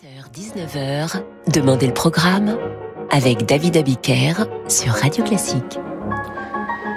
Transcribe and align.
18h-19h, 0.00 1.22
Demandez 1.52 1.86
le 1.86 1.92
programme 1.92 2.56
avec 3.10 3.44
David 3.44 3.76
Abiker 3.76 4.46
sur 4.66 4.92
Radio 4.92 5.22
Classique. 5.24 5.78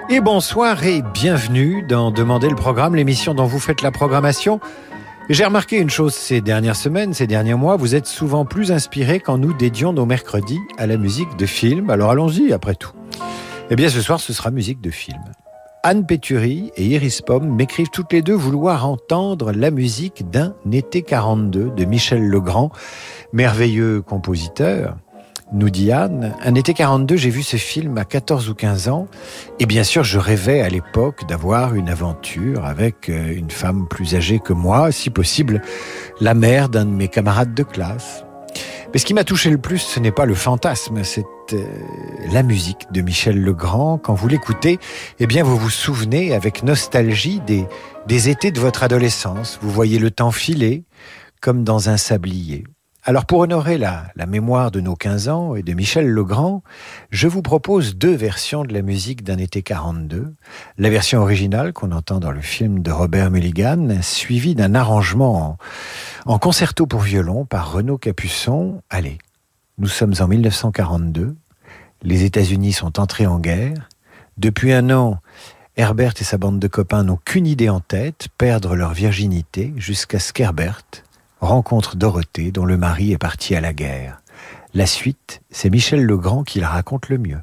Et 0.09 0.21
bonsoir 0.21 0.85
et 0.85 1.01
bienvenue 1.13 1.85
dans 1.89 2.11
Demandez 2.11 2.47
le 2.47 2.55
programme, 2.55 2.95
l'émission 2.95 3.33
dont 3.33 3.45
vous 3.45 3.59
faites 3.59 3.81
la 3.81 3.91
programmation. 3.91 4.61
J'ai 5.29 5.43
remarqué 5.43 5.79
une 5.79 5.89
chose 5.89 6.13
ces 6.13 6.39
dernières 6.39 6.77
semaines, 6.77 7.13
ces 7.13 7.27
derniers 7.27 7.55
mois, 7.55 7.75
vous 7.75 7.93
êtes 7.93 8.07
souvent 8.07 8.45
plus 8.45 8.71
inspirés 8.71 9.19
quand 9.19 9.37
nous 9.37 9.53
dédions 9.53 9.91
nos 9.91 10.05
mercredis 10.05 10.59
à 10.77 10.87
la 10.87 10.95
musique 10.95 11.35
de 11.35 11.45
film. 11.45 11.89
Alors 11.89 12.11
allons-y 12.11 12.53
après 12.53 12.75
tout. 12.75 12.93
Eh 13.69 13.75
bien 13.75 13.89
ce 13.89 13.99
soir 14.01 14.21
ce 14.21 14.31
sera 14.31 14.49
musique 14.49 14.79
de 14.79 14.91
film. 14.91 15.21
Anne 15.85 16.05
Péturie 16.05 16.71
et 16.77 16.85
Iris 16.85 17.21
Pomme 17.21 17.53
m'écrivent 17.53 17.89
toutes 17.91 18.13
les 18.13 18.21
deux 18.21 18.33
vouloir 18.33 18.87
entendre 18.87 19.51
la 19.51 19.69
musique 19.69 20.29
d'un 20.29 20.55
été 20.71 21.01
42 21.01 21.71
de 21.71 21.83
Michel 21.83 22.25
Legrand, 22.25 22.71
merveilleux 23.33 24.01
compositeur. 24.01 24.95
Nous 25.51 25.69
dit 25.69 25.91
Anne, 25.91 26.35
un 26.41 26.55
été 26.55 26.73
42, 26.73 27.17
j'ai 27.17 27.29
vu 27.29 27.43
ce 27.43 27.57
film 27.57 27.97
à 27.97 28.05
14 28.05 28.49
ou 28.49 28.55
15 28.55 28.87
ans, 28.87 29.09
et 29.59 29.65
bien 29.65 29.83
sûr 29.83 30.05
je 30.05 30.19
rêvais 30.19 30.61
à 30.61 30.69
l'époque 30.69 31.27
d'avoir 31.27 31.75
une 31.75 31.89
aventure 31.89 32.63
avec 32.65 33.09
euh, 33.09 33.35
une 33.35 33.51
femme 33.51 33.85
plus 33.89 34.15
âgée 34.15 34.39
que 34.39 34.53
moi, 34.53 34.89
si 34.93 35.09
possible 35.09 35.61
la 36.21 36.33
mère 36.33 36.69
d'un 36.69 36.85
de 36.85 36.91
mes 36.91 37.09
camarades 37.09 37.53
de 37.53 37.63
classe. 37.63 38.23
Mais 38.93 38.99
ce 38.99 39.05
qui 39.05 39.15
m'a 39.15 39.23
touché 39.23 39.49
le 39.49 39.57
plus, 39.57 39.79
ce 39.79 39.99
n'est 39.99 40.11
pas 40.11 40.25
le 40.25 40.35
fantasme, 40.35 41.03
c'est 41.03 41.25
euh, 41.53 41.65
la 42.31 42.43
musique 42.43 42.91
de 42.91 43.01
Michel 43.01 43.41
Legrand. 43.41 43.97
Quand 43.97 44.13
vous 44.13 44.27
l'écoutez, 44.27 44.77
eh 45.19 45.25
bien, 45.25 45.43
vous 45.43 45.57
vous 45.57 45.71
souvenez 45.71 46.35
avec 46.35 46.61
nostalgie 46.61 47.39
des, 47.39 47.65
des 48.05 48.29
étés 48.29 48.51
de 48.51 48.59
votre 48.59 48.83
adolescence. 48.83 49.57
Vous 49.63 49.71
voyez 49.71 49.97
le 49.97 50.11
temps 50.11 50.29
filer 50.29 50.83
comme 51.41 51.63
dans 51.63 51.89
un 51.89 51.97
sablier. 51.97 52.65
Alors 53.05 53.25
pour 53.25 53.39
honorer 53.39 53.77
la, 53.77 54.05
la, 54.15 54.25
mémoire 54.25 54.71
de 54.71 54.79
nos 54.79 54.95
15 54.95 55.27
ans 55.27 55.55
et 55.55 55.61
de 55.61 55.73
Michel 55.73 56.07
Legrand, 56.07 56.63
je 57.09 57.27
vous 57.27 57.41
propose 57.41 57.97
deux 57.97 58.15
versions 58.15 58.63
de 58.63 58.73
la 58.73 58.81
musique 58.81 59.25
d'un 59.25 59.39
été 59.39 59.61
42. 59.61 60.33
La 60.77 60.89
version 60.89 61.19
originale 61.19 61.73
qu'on 61.73 61.91
entend 61.91 62.21
dans 62.21 62.31
le 62.31 62.39
film 62.39 62.81
de 62.81 62.91
Robert 62.91 63.29
Mulligan, 63.29 64.01
suivie 64.01 64.55
d'un 64.55 64.73
arrangement 64.73 65.57
en, 66.25 66.31
en, 66.31 66.39
concerto 66.39 66.87
pour 66.87 67.01
violon 67.01 67.43
par 67.43 67.73
Renaud 67.73 67.97
Capuçon. 67.97 68.81
Allez, 68.89 69.17
nous 69.77 69.89
sommes 69.89 70.13
en 70.21 70.29
1942, 70.29 71.35
les 72.03 72.23
États-Unis 72.23 72.71
sont 72.71 73.01
entrés 73.01 73.27
en 73.27 73.39
guerre. 73.39 73.89
Depuis 74.37 74.71
un 74.71 74.89
an, 74.91 75.17
Herbert 75.75 76.13
et 76.21 76.23
sa 76.23 76.37
bande 76.37 76.59
de 76.59 76.69
copains 76.69 77.03
n'ont 77.03 77.19
qu'une 77.25 77.47
idée 77.47 77.67
en 77.67 77.81
tête, 77.81 78.29
perdre 78.37 78.77
leur 78.77 78.93
virginité, 78.93 79.73
jusqu'à 79.75 80.19
ce 80.19 80.31
qu'Herbert 80.31 80.83
rencontre 81.43 81.95
Dorothée 81.95 82.51
dont 82.51 82.65
le 82.65 82.77
mari 82.77 83.11
est 83.11 83.17
parti 83.17 83.55
à 83.55 83.61
la 83.61 83.73
guerre. 83.73 84.21
La 84.73 84.85
suite, 84.85 85.41
c'est 85.51 85.69
Michel 85.69 86.03
Legrand 86.03 86.43
qui 86.43 86.59
la 86.59 86.69
raconte 86.69 87.09
le 87.09 87.17
mieux. 87.17 87.41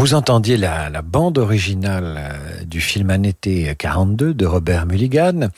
Vous 0.00 0.14
entendiez 0.14 0.56
la, 0.56 0.88
la 0.88 1.02
bande 1.02 1.36
originale 1.36 2.14
euh, 2.16 2.64
du 2.64 2.80
film 2.80 3.10
Un 3.10 3.22
été 3.22 3.74
42 3.76 4.32
de 4.32 4.46
Robert 4.46 4.86
Mulligan. 4.86 5.50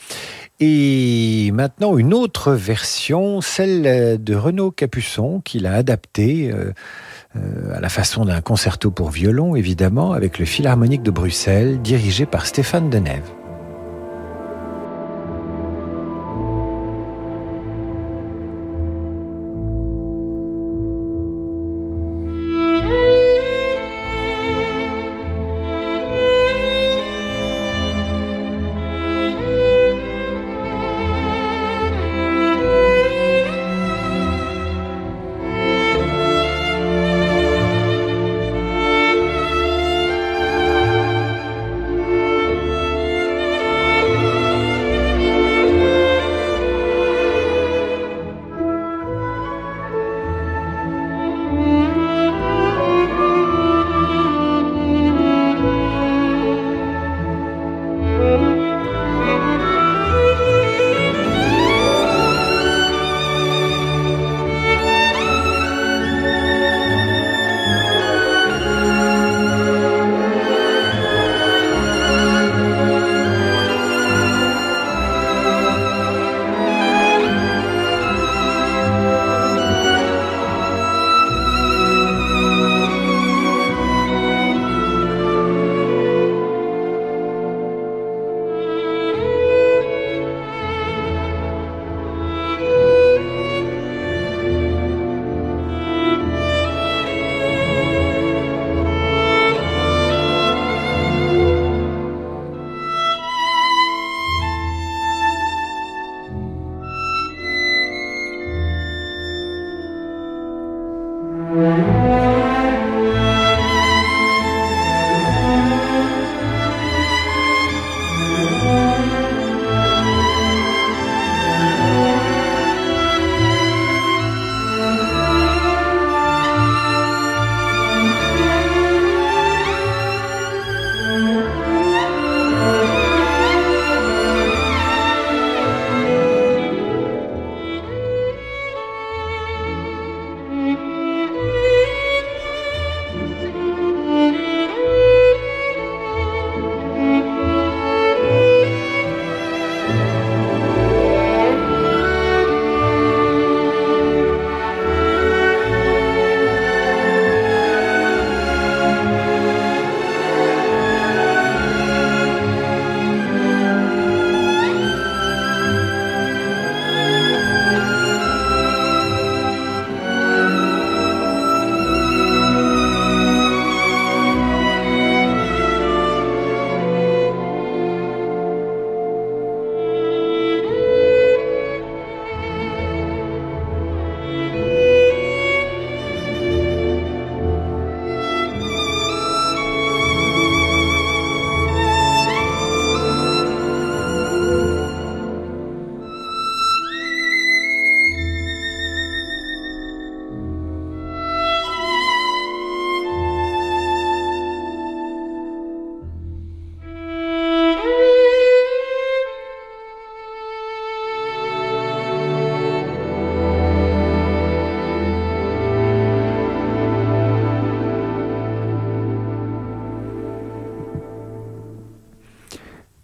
Et 0.59 1.49
maintenant 1.53 1.97
une 1.97 2.13
autre 2.13 2.51
version, 2.51 3.39
celle 3.39 4.21
de 4.21 4.35
Renaud 4.35 4.71
Capuçon, 4.71 5.39
qu'il 5.45 5.65
a 5.65 5.75
adaptée 5.75 6.51
euh, 6.51 6.73
euh, 7.37 7.73
à 7.73 7.79
la 7.79 7.87
façon 7.87 8.25
d'un 8.25 8.41
concerto 8.41 8.91
pour 8.91 9.11
violon, 9.11 9.55
évidemment, 9.55 10.11
avec 10.11 10.39
le 10.39 10.45
Philharmonique 10.45 11.03
de 11.03 11.11
Bruxelles, 11.11 11.81
dirigé 11.81 12.25
par 12.25 12.45
Stéphane 12.45 12.89
Denève. 12.89 13.42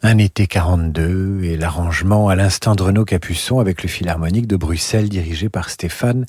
Un 0.09 0.17
été 0.17 0.47
42 0.47 1.43
et 1.43 1.55
l'arrangement 1.55 2.29
à 2.29 2.35
l'instant 2.35 2.73
de 2.73 2.81
Renaud 2.81 3.05
Capuçon 3.05 3.59
avec 3.59 3.83
le 3.83 3.89
Philharmonique 3.89 4.47
de 4.47 4.55
Bruxelles 4.55 5.07
dirigé 5.07 5.49
par 5.49 5.69
Stéphane 5.69 6.25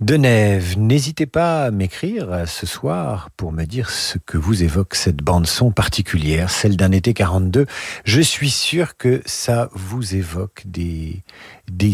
Denève. 0.00 0.76
N'hésitez 0.76 1.26
pas 1.26 1.66
à 1.66 1.70
m'écrire 1.70 2.48
ce 2.48 2.66
soir 2.66 3.30
pour 3.36 3.52
me 3.52 3.62
dire 3.62 3.90
ce 3.90 4.18
que 4.18 4.36
vous 4.36 4.64
évoque 4.64 4.96
cette 4.96 5.18
bande 5.18 5.46
son 5.46 5.70
particulière, 5.70 6.50
celle 6.50 6.76
d'un 6.76 6.90
été 6.90 7.14
42. 7.14 7.66
Je 8.04 8.20
suis 8.20 8.50
sûr 8.50 8.96
que 8.96 9.22
ça 9.24 9.68
vous 9.72 10.16
évoque 10.16 10.64
des 10.66 11.22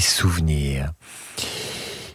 souvenirs. 0.01 0.95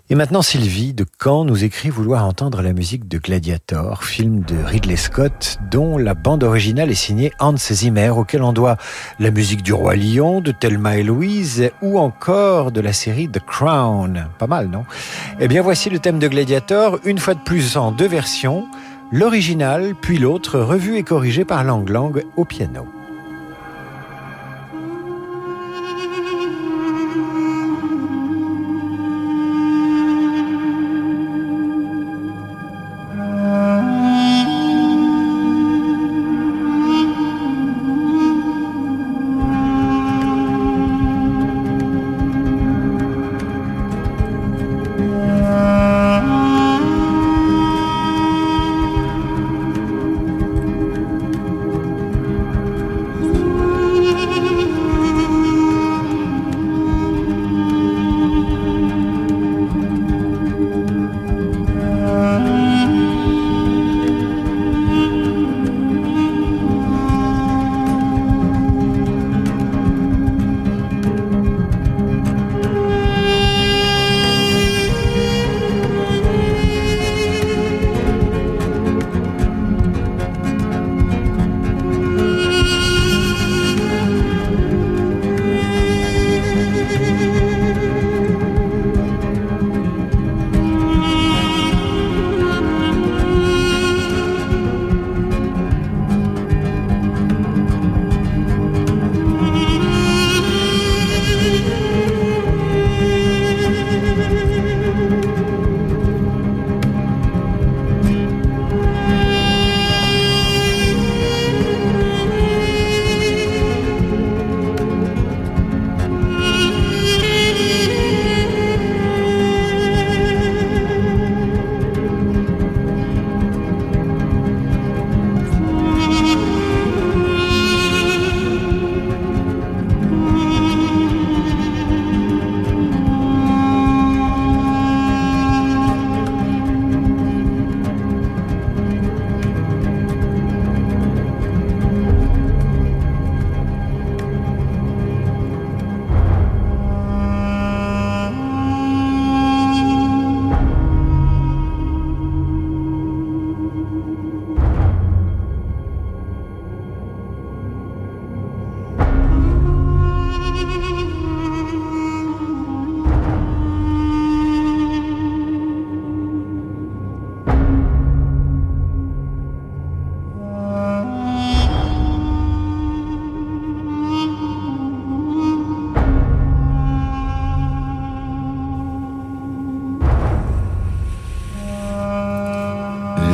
Et 0.10 0.16
maintenant, 0.16 0.42
Sylvie 0.42 0.94
de 0.94 1.06
Caen 1.22 1.44
nous 1.44 1.66
écrit 1.66 1.90
vouloir 1.90 2.26
entendre 2.26 2.62
la 2.62 2.72
musique 2.72 3.10
de 3.10 3.18
Gladiator, 3.18 4.06
film 4.06 4.40
de 4.40 4.56
Ridley 4.56 4.96
Scott, 4.96 5.58
dont 5.70 5.98
la 5.98 6.14
bande 6.14 6.46
originale 6.46 6.90
est 6.90 6.96
signée 6.96 7.34
Hans 7.40 7.58
Zimmer, 7.58 8.12
auquel 8.12 8.42
on 8.42 8.54
doit 8.54 8.78
la 9.20 9.32
musique 9.32 9.64
du 9.64 9.74
Roi 9.74 9.98
Lion, 9.98 10.40
de 10.40 10.54
Thelma 10.54 10.96
et 10.96 11.04
Louise, 11.04 11.72
ou 11.82 12.00
encore 12.00 12.72
de 12.72 12.80
la 12.80 12.94
série 12.94 13.28
The 13.28 13.42
Crown. 13.46 14.30
Pas 14.40 14.48
mal, 14.48 14.70
non? 14.70 14.86
Eh 15.42 15.50
bien, 15.50 15.62
voici 15.62 15.90
le 15.90 16.00
thème 16.00 16.20
de 16.20 16.30
Gladiator, 16.30 17.00
une 17.04 17.20
fois 17.20 17.34
de 17.34 17.42
plus 17.42 17.76
en 17.76 17.92
deux 17.92 18.08
versions, 18.08 18.66
l'original, 19.12 19.94
puis 20.02 20.20
l'autre, 20.20 20.58
revu 20.58 20.96
et 20.96 21.04
corrigé 21.04 21.44
par 21.44 21.66
Lang 21.66 21.90
Lang 21.90 22.24
au 22.38 22.46
piano. 22.46 22.88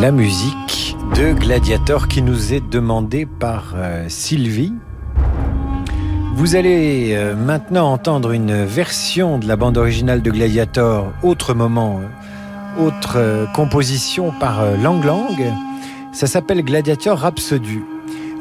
La 0.03 0.11
musique 0.11 0.97
de 1.15 1.31
Gladiator 1.31 2.09
qui 2.09 2.21
nous 2.21 2.53
est 2.53 2.59
demandée 2.59 3.25
par 3.25 3.71
euh, 3.77 4.03
Sylvie. 4.09 4.73
Vous 6.35 6.57
allez 6.57 7.13
euh, 7.13 7.37
maintenant 7.37 7.89
entendre 7.89 8.33
une 8.33 8.65
version 8.65 9.37
de 9.39 9.47
la 9.47 9.55
bande 9.55 9.77
originale 9.77 10.21
de 10.21 10.29
Gladiator, 10.29 11.13
autre 11.23 11.53
moment, 11.53 12.01
euh, 12.01 12.85
autre 12.85 13.47
composition 13.53 14.33
par 14.41 14.75
Lang 14.75 15.01
Lang. 15.05 15.41
Ça 16.11 16.27
s'appelle 16.27 16.65
Gladiator 16.65 17.19
Rhapsody. 17.19 17.79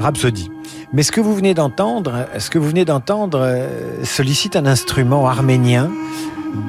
Rhapsody. 0.01 0.51
Mais 0.93 1.05
ce 1.05 1.13
que 1.13 1.21
vous 1.21 1.37
venez 1.37 1.55
d'entendre, 1.55 2.27
ce 2.39 2.51
que 2.51 2.59
vous 2.59 2.71
venez 2.71 2.85
d'entendre 2.85 3.69
sollicite 4.03 4.57
un 4.57 4.67
instrument 4.67 5.29
arménien 5.29 5.93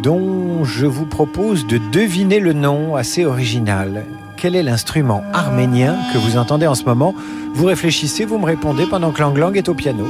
dont 0.04 0.64
je 0.64 0.86
vous 0.86 1.08
propose 1.08 1.66
de 1.66 1.80
deviner 1.92 2.40
le 2.40 2.54
nom 2.54 2.96
assez 2.96 3.26
original. 3.26 4.04
Quel 4.44 4.58
est 4.58 4.64
l'instrument 4.64 5.24
arménien 5.32 5.96
que 6.12 6.18
vous 6.18 6.36
entendez 6.36 6.68
en 6.68 6.76
ce 6.76 6.84
moment? 6.84 7.16
Vous 7.54 7.64
réfléchissez, 7.64 8.26
vous 8.26 8.38
me 8.38 8.46
répondez 8.46 8.86
pendant 8.86 9.12
que 9.12 9.22
Lang 9.22 9.38
Lang 9.38 9.56
est 9.56 9.70
au 9.70 9.74
piano. 9.74 10.06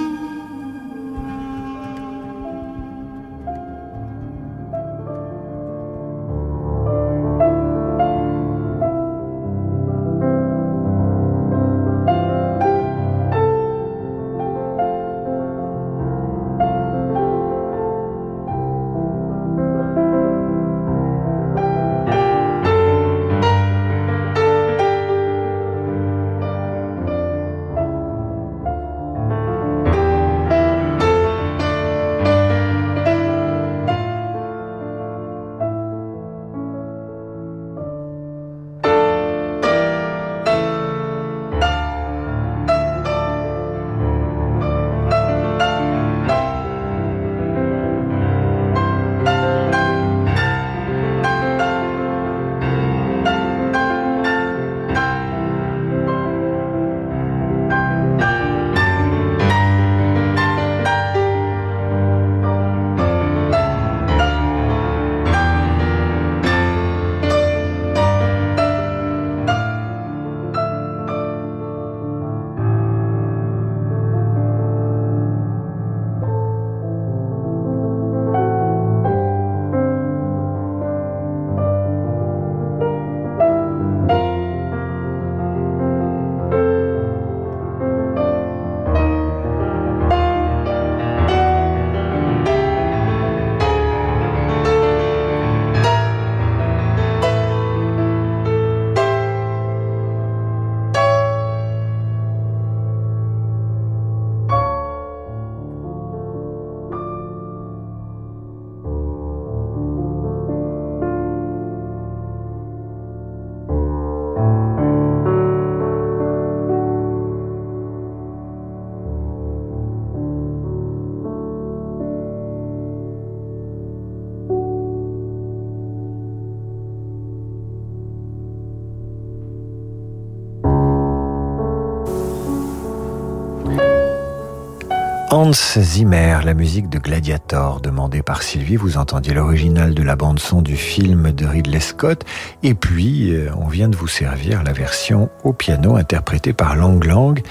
Hans 135.43 135.77
Zimmer, 135.77 136.39
la 136.45 136.53
musique 136.53 136.87
de 136.87 136.99
Gladiator, 136.99 137.81
demandée 137.81 138.21
par 138.21 138.43
Sylvie. 138.43 138.77
Vous 138.77 138.95
entendiez 138.95 139.33
l'original 139.33 139.93
de 139.93 140.01
la 140.01 140.15
bande-son 140.15 140.61
du 140.61 140.77
film 140.77 141.33
de 141.33 141.45
Ridley 141.45 141.81
Scott. 141.81 142.23
Et 142.63 142.73
puis, 142.75 143.33
euh, 143.33 143.49
on 143.57 143.67
vient 143.67 143.89
de 143.89 143.95
vous 143.97 144.07
servir 144.07 144.63
la 144.63 144.71
version 144.71 145.29
au 145.43 145.51
piano 145.51 145.97
interprétée 145.97 146.53
par 146.53 146.77
Lang 146.77 147.03
Lang, 147.03 147.41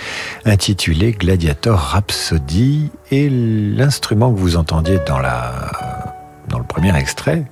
intitulée 0.47 1.13
Gladiator 1.13 1.79
Rhapsody. 1.79 2.91
Et 3.11 3.29
l'instrument 3.29 4.33
que 4.33 4.39
vous 4.39 4.57
entendiez 4.57 4.99
dans 5.07 5.19
la, 5.19 5.53
dans 6.49 6.59
le 6.59 6.65
premier 6.65 6.97
extrait, 6.97 7.45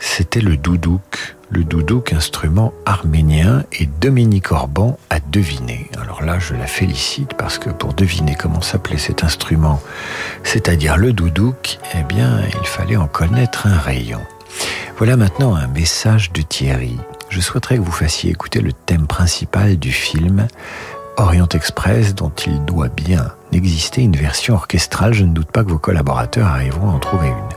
c'était 0.00 0.40
le 0.40 0.56
doudouk 0.56 1.35
le 1.50 1.64
doudouk, 1.64 2.12
instrument 2.12 2.72
arménien, 2.84 3.64
et 3.72 3.86
Dominique 3.86 4.52
Orban 4.52 4.98
a 5.10 5.20
deviné. 5.20 5.90
Alors 6.00 6.22
là, 6.22 6.38
je 6.38 6.54
la 6.54 6.66
félicite 6.66 7.34
parce 7.34 7.58
que 7.58 7.70
pour 7.70 7.94
deviner 7.94 8.34
comment 8.34 8.60
s'appelait 8.60 8.98
cet 8.98 9.24
instrument, 9.24 9.80
c'est-à-dire 10.42 10.96
le 10.96 11.12
doudouk, 11.12 11.78
eh 11.94 12.02
bien, 12.02 12.40
il 12.60 12.66
fallait 12.66 12.96
en 12.96 13.06
connaître 13.06 13.66
un 13.66 13.78
rayon. 13.78 14.20
Voilà 14.98 15.16
maintenant 15.16 15.54
un 15.54 15.66
message 15.68 16.32
de 16.32 16.42
Thierry. 16.42 16.96
Je 17.28 17.40
souhaiterais 17.40 17.76
que 17.76 17.82
vous 17.82 17.92
fassiez 17.92 18.30
écouter 18.30 18.60
le 18.60 18.72
thème 18.72 19.06
principal 19.06 19.76
du 19.76 19.92
film 19.92 20.48
Orient 21.16 21.48
Express, 21.54 22.14
dont 22.14 22.32
il 22.46 22.64
doit 22.64 22.88
bien 22.88 23.32
exister 23.52 24.02
une 24.02 24.16
version 24.16 24.54
orchestrale. 24.54 25.14
Je 25.14 25.24
ne 25.24 25.32
doute 25.32 25.50
pas 25.50 25.64
que 25.64 25.70
vos 25.70 25.78
collaborateurs 25.78 26.48
arriveront 26.48 26.90
à 26.90 26.94
en 26.94 26.98
trouver 26.98 27.28
une. 27.28 27.56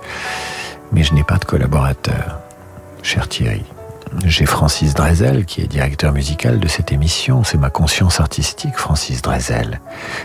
Mais 0.92 1.04
je 1.04 1.14
n'ai 1.14 1.24
pas 1.24 1.38
de 1.38 1.46
collaborateur, 1.46 2.40
cher 3.04 3.28
Thierry. 3.28 3.64
J'ai 4.26 4.46
Francis 4.46 4.94
Drezel, 4.94 5.46
qui 5.46 5.62
est 5.62 5.68
directeur 5.68 6.12
musical 6.12 6.60
de 6.60 6.68
cette 6.68 6.92
émission. 6.92 7.44
C'est 7.44 7.58
ma 7.58 7.70
conscience 7.70 8.20
artistique, 8.20 8.76
Francis 8.76 9.22
Drezel. 9.22 9.80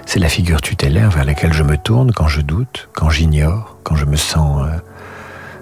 C'est 0.07 0.19
la 0.19 0.29
figure 0.29 0.61
tutélaire 0.61 1.11
vers 1.11 1.25
laquelle 1.25 1.53
je 1.53 1.62
me 1.62 1.76
tourne 1.76 2.12
quand 2.12 2.29
je 2.29 2.41
doute, 2.41 2.88
quand 2.95 3.11
j'ignore, 3.11 3.76
quand 3.83 3.97
je 3.97 4.07
me 4.07 4.17
sens 4.17 4.67
euh, 4.67 4.79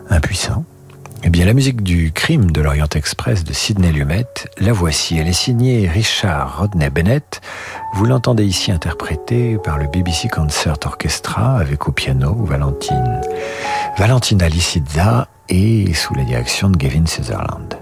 impuissant. 0.08 0.64
Eh 1.24 1.30
bien, 1.30 1.44
la 1.44 1.54
musique 1.54 1.82
du 1.82 2.10
crime 2.10 2.50
de 2.50 2.60
l'Orient 2.60 2.88
Express 2.94 3.44
de 3.44 3.52
Sidney 3.52 3.92
Lumet, 3.92 4.26
la 4.58 4.72
voici. 4.72 5.18
Elle 5.18 5.28
est 5.28 5.32
signée 5.32 5.88
Richard 5.88 6.58
Rodney 6.58 6.90
Bennett. 6.90 7.40
Vous 7.94 8.06
l'entendez 8.06 8.44
ici 8.44 8.72
interprétée 8.72 9.56
par 9.62 9.78
le 9.78 9.86
BBC 9.86 10.28
Concert 10.28 10.78
Orchestra 10.84 11.58
avec 11.58 11.86
au 11.86 11.92
piano 11.92 12.34
Valentine, 12.34 13.20
Valentina 13.98 14.48
Licizza 14.48 15.28
et 15.48 15.94
sous 15.94 16.14
la 16.14 16.24
direction 16.24 16.70
de 16.70 16.76
Gavin 16.76 17.06
Sutherland. 17.06 17.81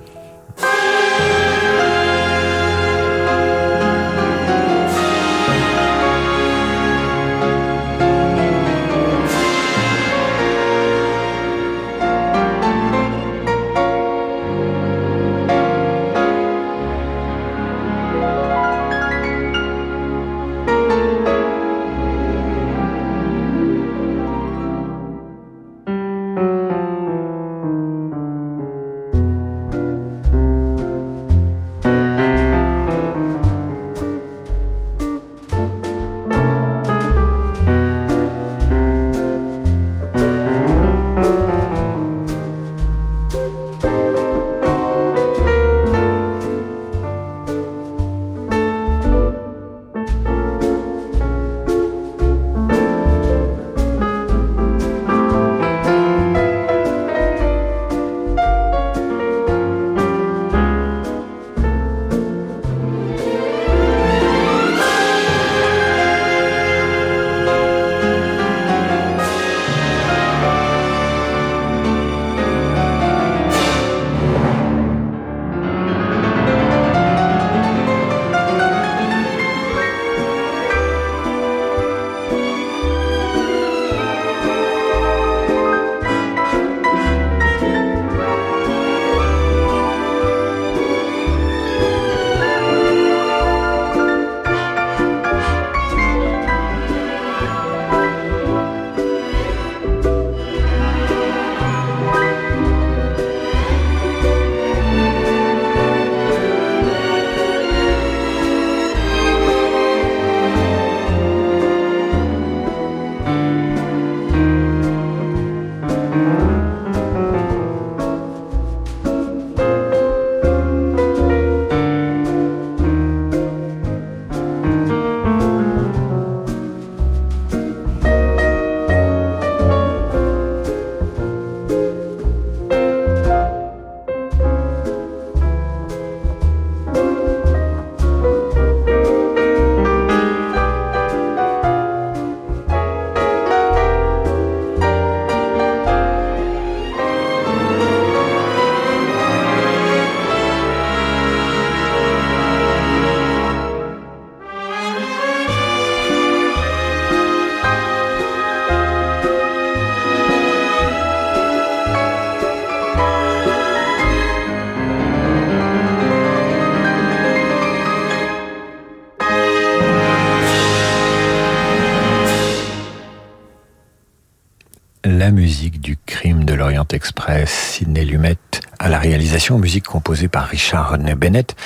Express, 176.93 177.51
Sidney 177.51 178.05
Lumet, 178.05 178.37
à 178.79 178.89
la 178.89 178.99
réalisation, 178.99 179.59
musique 179.59 179.87
composée 179.87 180.29
par 180.29 180.47
Richard 180.47 180.91
René 180.91 181.15
Bennett, 181.15 181.57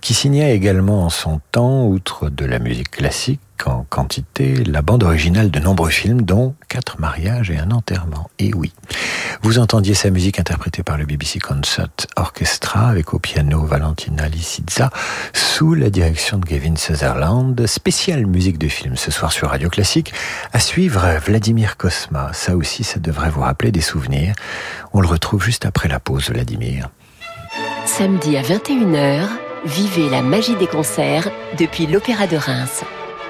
qui 0.00 0.14
signait 0.14 0.54
également 0.54 1.04
en 1.04 1.10
son 1.10 1.40
temps, 1.52 1.86
outre 1.86 2.30
de 2.30 2.44
la 2.44 2.58
musique 2.58 2.90
classique, 2.90 3.40
en 3.68 3.86
quantité 3.88 4.64
la 4.64 4.82
bande 4.82 5.02
originale 5.02 5.50
de 5.50 5.58
nombreux 5.58 5.90
films, 5.90 6.22
dont 6.22 6.54
Quatre 6.68 6.98
mariages 6.98 7.50
et 7.52 7.58
un 7.58 7.70
enterrement. 7.70 8.28
Et 8.40 8.52
oui, 8.52 8.72
vous 9.42 9.60
entendiez 9.60 9.94
sa 9.94 10.10
musique 10.10 10.40
interprétée 10.40 10.82
par 10.82 10.98
le 10.98 11.06
BBC 11.06 11.38
Concert 11.38 11.88
Orchestra 12.16 12.88
avec 12.88 13.14
au 13.14 13.20
piano 13.20 13.64
Valentina 13.64 14.28
Lisitsa 14.28 14.90
sous 15.32 15.74
la 15.74 15.88
direction 15.88 16.38
de 16.38 16.44
Gavin 16.44 16.74
Sutherland. 16.74 17.64
Spéciale 17.66 18.26
musique 18.26 18.58
de 18.58 18.66
film 18.66 18.96
ce 18.96 19.12
soir 19.12 19.30
sur 19.30 19.50
Radio 19.50 19.68
Classique. 19.68 20.12
À 20.52 20.58
suivre 20.58 21.06
Vladimir 21.24 21.76
Kosma. 21.76 22.32
Ça 22.32 22.56
aussi, 22.56 22.82
ça 22.82 22.98
devrait 22.98 23.30
vous 23.30 23.42
rappeler 23.42 23.70
des 23.70 23.80
souvenirs. 23.80 24.34
On 24.92 25.00
le 25.00 25.06
retrouve 25.06 25.44
juste 25.44 25.66
après 25.66 25.88
la 25.88 26.00
pause, 26.00 26.30
Vladimir. 26.30 26.88
Samedi 27.86 28.36
à 28.36 28.42
21h, 28.42 29.28
vivez 29.64 30.10
la 30.10 30.22
magie 30.22 30.56
des 30.56 30.66
concerts 30.66 31.30
depuis 31.56 31.86
l'Opéra 31.86 32.26
de 32.26 32.36
Reims 32.36 32.82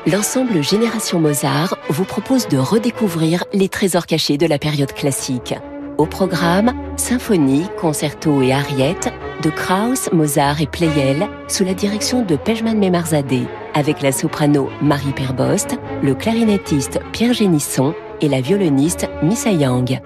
l'ensemble 0.07 0.62
Génération 0.62 1.19
Mozart 1.21 1.77
vous 1.88 2.05
propose 2.05 2.49
de 2.49 2.59
redécouvrir 2.59 3.45
les 3.53 3.69
trésors 3.69 4.07
cachés 4.07 4.37
de 4.37 4.47
la 4.47 4.59
période 4.59 4.93
classique. 4.93 5.55
Au 5.97 6.07
programme, 6.07 6.75
symphonie, 6.97 7.67
concerto 7.79 8.43
et 8.43 8.53
ariettes 8.53 9.12
de 9.43 9.51
Krauss, 9.51 10.11
Mozart 10.12 10.61
et 10.61 10.67
Pleyel 10.67 11.29
sous 11.49 11.64
la 11.64 11.75
direction 11.75 12.23
de 12.23 12.37
Pejman 12.37 12.79
Memarzadeh, 12.79 13.47
avec 13.75 14.03
la 14.03 14.12
soprano 14.12 14.69
Marie 14.83 15.12
Perbost, 15.12 15.79
le 16.03 16.14
clarinettiste 16.14 17.01
Pierre 17.12 17.35
Génisson 17.35 17.95
et 18.21 18.29
la 18.29 18.40
violoniste 18.40 19.09
Missa 19.23 19.51
Yang. 19.51 20.01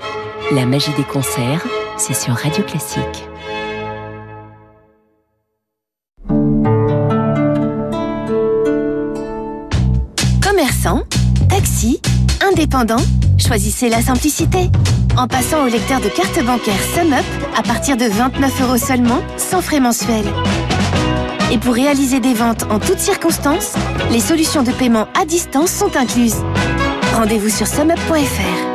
La 0.53 0.67
magie 0.67 0.93
des 0.97 1.05
concerts, 1.05 1.67
c'est 1.97 2.15
sur 2.15 2.35
Radio 2.35 2.63
Classique. 2.65 3.28
Taxi, 11.49 12.01
indépendant, 12.49 13.03
choisissez 13.39 13.89
la 13.89 14.01
simplicité. 14.01 14.71
En 15.17 15.27
passant 15.27 15.65
au 15.65 15.69
lecteur 15.69 16.01
de 16.01 16.09
carte 16.09 16.45
bancaire 16.45 16.81
SumUp 16.95 17.25
à 17.57 17.63
partir 17.63 17.97
de 17.97 18.05
29 18.05 18.63
euros 18.63 18.77
seulement, 18.77 19.21
sans 19.37 19.61
frais 19.61 19.81
mensuels. 19.81 20.27
Et 21.51 21.59
pour 21.59 21.75
réaliser 21.75 22.21
des 22.21 22.35
ventes 22.35 22.65
en 22.71 22.79
toutes 22.79 23.01
circonstances, 23.01 23.75
les 24.11 24.21
solutions 24.21 24.63
de 24.63 24.71
paiement 24.71 25.09
à 25.21 25.25
distance 25.25 25.71
sont 25.71 25.97
incluses. 25.97 26.37
Rendez-vous 27.15 27.49
sur 27.49 27.67
sumup.fr. 27.67 28.68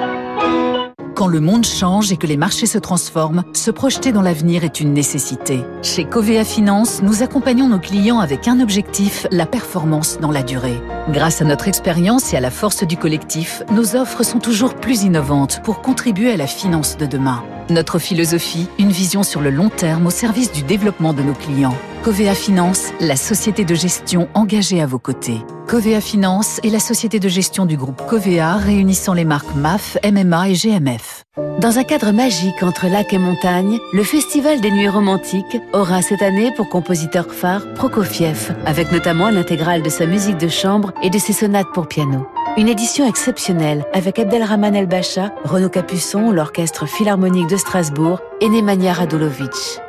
Quand 1.24 1.30
le 1.30 1.40
monde 1.40 1.66
change 1.66 2.12
et 2.12 2.18
que 2.18 2.28
les 2.28 2.36
marchés 2.36 2.66
se 2.66 2.78
transforment, 2.78 3.46
se 3.54 3.72
projeter 3.72 4.12
dans 4.12 4.22
l'avenir 4.22 4.66
est 4.66 4.82
une 4.82 4.92
nécessité. 4.92 5.62
Chez 5.82 6.04
Covea 6.04 6.44
Finance, 6.44 7.02
nous 7.02 7.24
accompagnons 7.24 7.70
nos 7.70 7.80
clients 7.80 8.20
avec 8.20 8.50
un 8.50 8.60
objectif, 8.60 9.26
la 9.32 9.46
performance 9.46 10.20
dans 10.20 10.32
la 10.32 10.44
durée. 10.44 10.82
Grâce 11.08 11.42
à 11.42 11.46
notre 11.46 11.70
expérience 11.70 12.34
et 12.34 12.36
à 12.36 12.42
la 12.42 12.52
force 12.52 12.84
du 12.84 12.98
collectif, 12.98 13.64
nos 13.72 13.96
offres 13.96 14.24
sont 14.24 14.40
toujours 14.40 14.76
plus 14.76 15.04
innovantes 15.04 15.62
pour 15.64 15.82
contribuer 15.82 16.34
à 16.34 16.36
la 16.36 16.46
finance 16.46 16.98
de 16.98 17.06
demain. 17.06 17.42
Notre 17.70 17.98
philosophie, 17.98 18.68
une 18.78 18.92
vision 18.92 19.24
sur 19.24 19.40
le 19.40 19.50
long 19.50 19.70
terme 19.70 20.08
au 20.08 20.10
service 20.10 20.52
du 20.52 20.64
développement 20.64 21.14
de 21.14 21.22
nos 21.22 21.34
clients. 21.34 21.78
Covea 22.04 22.36
Finance, 22.36 22.92
la 23.00 23.16
société 23.16 23.64
de 23.64 23.74
gestion 23.74 24.28
engagée 24.34 24.82
à 24.82 24.86
vos 24.86 25.00
côtés. 25.00 25.40
Covea 25.68 26.02
Finance 26.02 26.60
est 26.64 26.70
la 26.70 26.80
société 26.80 27.20
de 27.20 27.30
gestion 27.30 27.66
du 27.66 27.78
groupe 27.78 28.02
Covea 28.06 28.58
réunissant 28.58 29.14
les 29.14 29.24
marques 29.24 29.56
MAF, 29.56 29.98
MMA 30.04 30.50
et 30.50 30.54
GMF. 30.54 31.24
Dans 31.60 31.80
un 31.80 31.84
cadre 31.84 32.12
magique 32.12 32.62
entre 32.62 32.88
lac 32.88 33.14
et 33.14 33.18
montagne, 33.18 33.80
le 33.94 34.04
Festival 34.04 34.60
des 34.60 34.70
Nuits 34.70 34.90
Romantiques 34.90 35.58
aura 35.72 36.02
cette 36.02 36.22
année 36.22 36.52
pour 36.58 36.68
compositeur 36.68 37.28
phare 37.32 37.74
Prokofiev, 37.76 38.54
avec 38.66 38.92
notamment 38.92 39.30
l'intégrale 39.30 39.82
de 39.82 39.90
sa 39.90 40.06
musique 40.06 40.38
de 40.38 40.50
chambre 40.50 40.92
et 41.02 41.10
de 41.10 41.18
ses 41.18 41.32
sonates 41.32 41.72
pour 41.74 41.88
piano. 41.88 42.28
Une 42.56 42.70
édition 42.70 43.08
exceptionnelle 43.10 43.84
avec 43.94 44.20
Abdelrahman 44.20 44.76
El-Bacha, 44.76 45.34
Renaud 45.44 45.70
Capuçon, 45.70 46.30
l'Orchestre 46.30 46.86
Philharmonique 46.86 47.48
de 47.48 47.58
Strasbourg 47.58 48.22
et 48.42 48.48
Nemanja 48.48 48.94
Radulovic. 48.94 49.80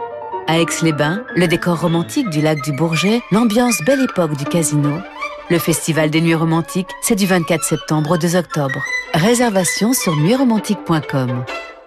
À 0.46 0.58
Aix-les-Bains, 0.58 1.24
le 1.36 1.46
décor 1.46 1.78
romantique 1.78 2.30
du 2.30 2.40
lac 2.40 2.62
du 2.62 2.72
Bourget, 2.72 3.20
l'ambiance 3.32 3.82
belle 3.84 4.00
époque 4.00 4.38
du 4.38 4.46
casino. 4.46 4.98
Le 5.50 5.58
Festival 5.58 6.08
des 6.08 6.22
Nuits 6.22 6.34
Romantiques, 6.34 6.88
c'est 7.02 7.16
du 7.16 7.26
24 7.26 7.62
septembre 7.62 8.12
au 8.12 8.16
2 8.16 8.34
octobre. 8.34 8.82
Réservation 9.12 9.92
sur 9.92 10.16
nuitsromantiques.com. 10.16 11.44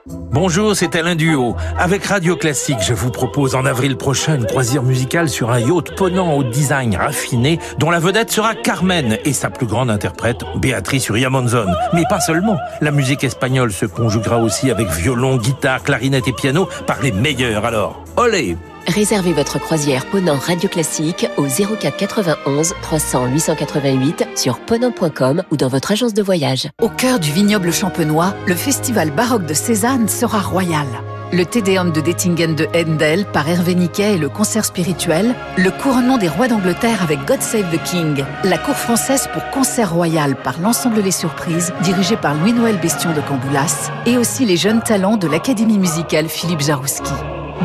Bonjour, 0.10 0.74
c'est 0.76 0.96
Alain 0.96 1.16
Duo. 1.16 1.56
Avec 1.78 2.06
Radio 2.06 2.38
Classique, 2.38 2.78
je 2.82 2.94
vous 2.94 3.12
propose 3.12 3.56
en 3.56 3.66
avril 3.66 3.98
prochain 3.98 4.36
une 4.36 4.46
croisière 4.46 4.84
musicale 4.84 5.28
sur 5.28 5.52
un 5.52 5.60
yacht 5.60 5.96
ponant 5.98 6.34
au 6.34 6.44
design 6.44 6.96
raffiné, 6.96 7.60
dont 7.78 7.90
la 7.90 8.00
vedette 8.00 8.32
sera 8.32 8.56
Carmen 8.56 9.18
et 9.26 9.34
sa 9.34 9.50
plus 9.50 9.66
grande 9.66 9.90
interprète, 9.90 10.44
Béatrice 10.56 11.10
Uriamonzon. 11.10 11.68
Mais 11.94 12.04
pas 12.10 12.22
seulement. 12.22 12.58
La 12.80 12.92
musique 12.92 13.26
espagnole 13.26 13.74
se 13.74 13.86
conjuguera 13.86 14.38
aussi 14.38 14.72
avec 14.72 14.88
violon, 14.90 15.38
guitare, 15.38 15.84
clarinette 15.84 16.28
et 16.28 16.34
piano 16.34 16.70
par 16.86 17.02
les 17.02 17.12
meilleurs 17.12 17.66
alors. 17.66 18.04
Olé 18.16 18.56
Réservez 18.88 19.34
votre 19.34 19.60
croisière 19.60 20.06
Ponant 20.06 20.38
Radio 20.38 20.70
Classique 20.70 21.28
au 21.36 21.44
04 21.44 21.98
91 21.98 22.74
300 22.82 23.26
888 23.28 24.30
sur 24.36 24.60
ponant.com 24.60 25.44
ou 25.52 25.58
dans 25.58 25.68
votre 25.68 25.92
agence 25.92 26.14
de 26.14 26.24
voyage. 26.24 26.70
Au 26.82 26.88
cœur 26.88 27.20
du 27.20 27.32
vignoble 27.34 27.74
champenois, 27.74 28.34
le 28.48 28.56
festival 28.56 29.12
baroque 29.12 29.46
de 29.46 29.54
Cézanne 29.54 30.08
sera 30.08 30.40
royal. 30.40 30.88
Le 31.34 31.44
Tédéum 31.46 31.92
de 31.92 32.00
Dettingen 32.00 32.56
de 32.56 32.66
Handel 32.74 33.26
par 33.26 33.50
Hervé 33.50 33.76
Niquet 33.76 34.14
et 34.14 34.18
le 34.18 34.30
concert 34.30 34.64
spirituel, 34.64 35.36
le 35.58 35.70
couronnement 35.70 36.18
des 36.18 36.30
rois 36.30 36.48
d'Angleterre 36.48 37.04
avec 37.04 37.20
God 37.26 37.42
Save 37.42 37.70
the 37.76 37.84
King, 37.84 38.24
la 38.46 38.58
cour 38.58 38.76
française 38.76 39.28
pour 39.34 39.44
concert 39.52 39.94
royal 39.94 40.38
par 40.38 40.62
l'ensemble 40.62 41.02
Les 41.02 41.12
Surprises, 41.12 41.74
dirigé 41.84 42.16
par 42.16 42.36
Louis-Noël 42.36 42.80
Bestion 42.80 43.14
de 43.14 43.20
Camboulas, 43.20 43.92
et 44.06 44.18
aussi 44.18 44.46
les 44.46 44.56
jeunes 44.56 44.82
talents 44.82 45.18
de 45.18 45.28
l'Académie 45.28 45.78
musicale 45.78 46.30
Philippe 46.30 46.62
Jarouski. 46.62 47.12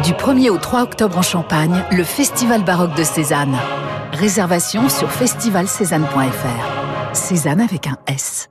Du 0.01 0.15
1er 0.15 0.49
au 0.49 0.57
3 0.57 0.83
octobre 0.83 1.19
en 1.19 1.23
Champagne, 1.23 1.85
le 1.93 2.03
Festival 2.03 2.65
baroque 2.65 2.97
de 2.97 3.05
Cézanne. 3.05 3.57
Réservation 4.13 4.89
sur 4.89 5.11
festivalcézanne.fr. 5.11 7.15
Cézanne 7.15 7.61
avec 7.61 7.87
un 7.87 7.99
S. 8.09 8.49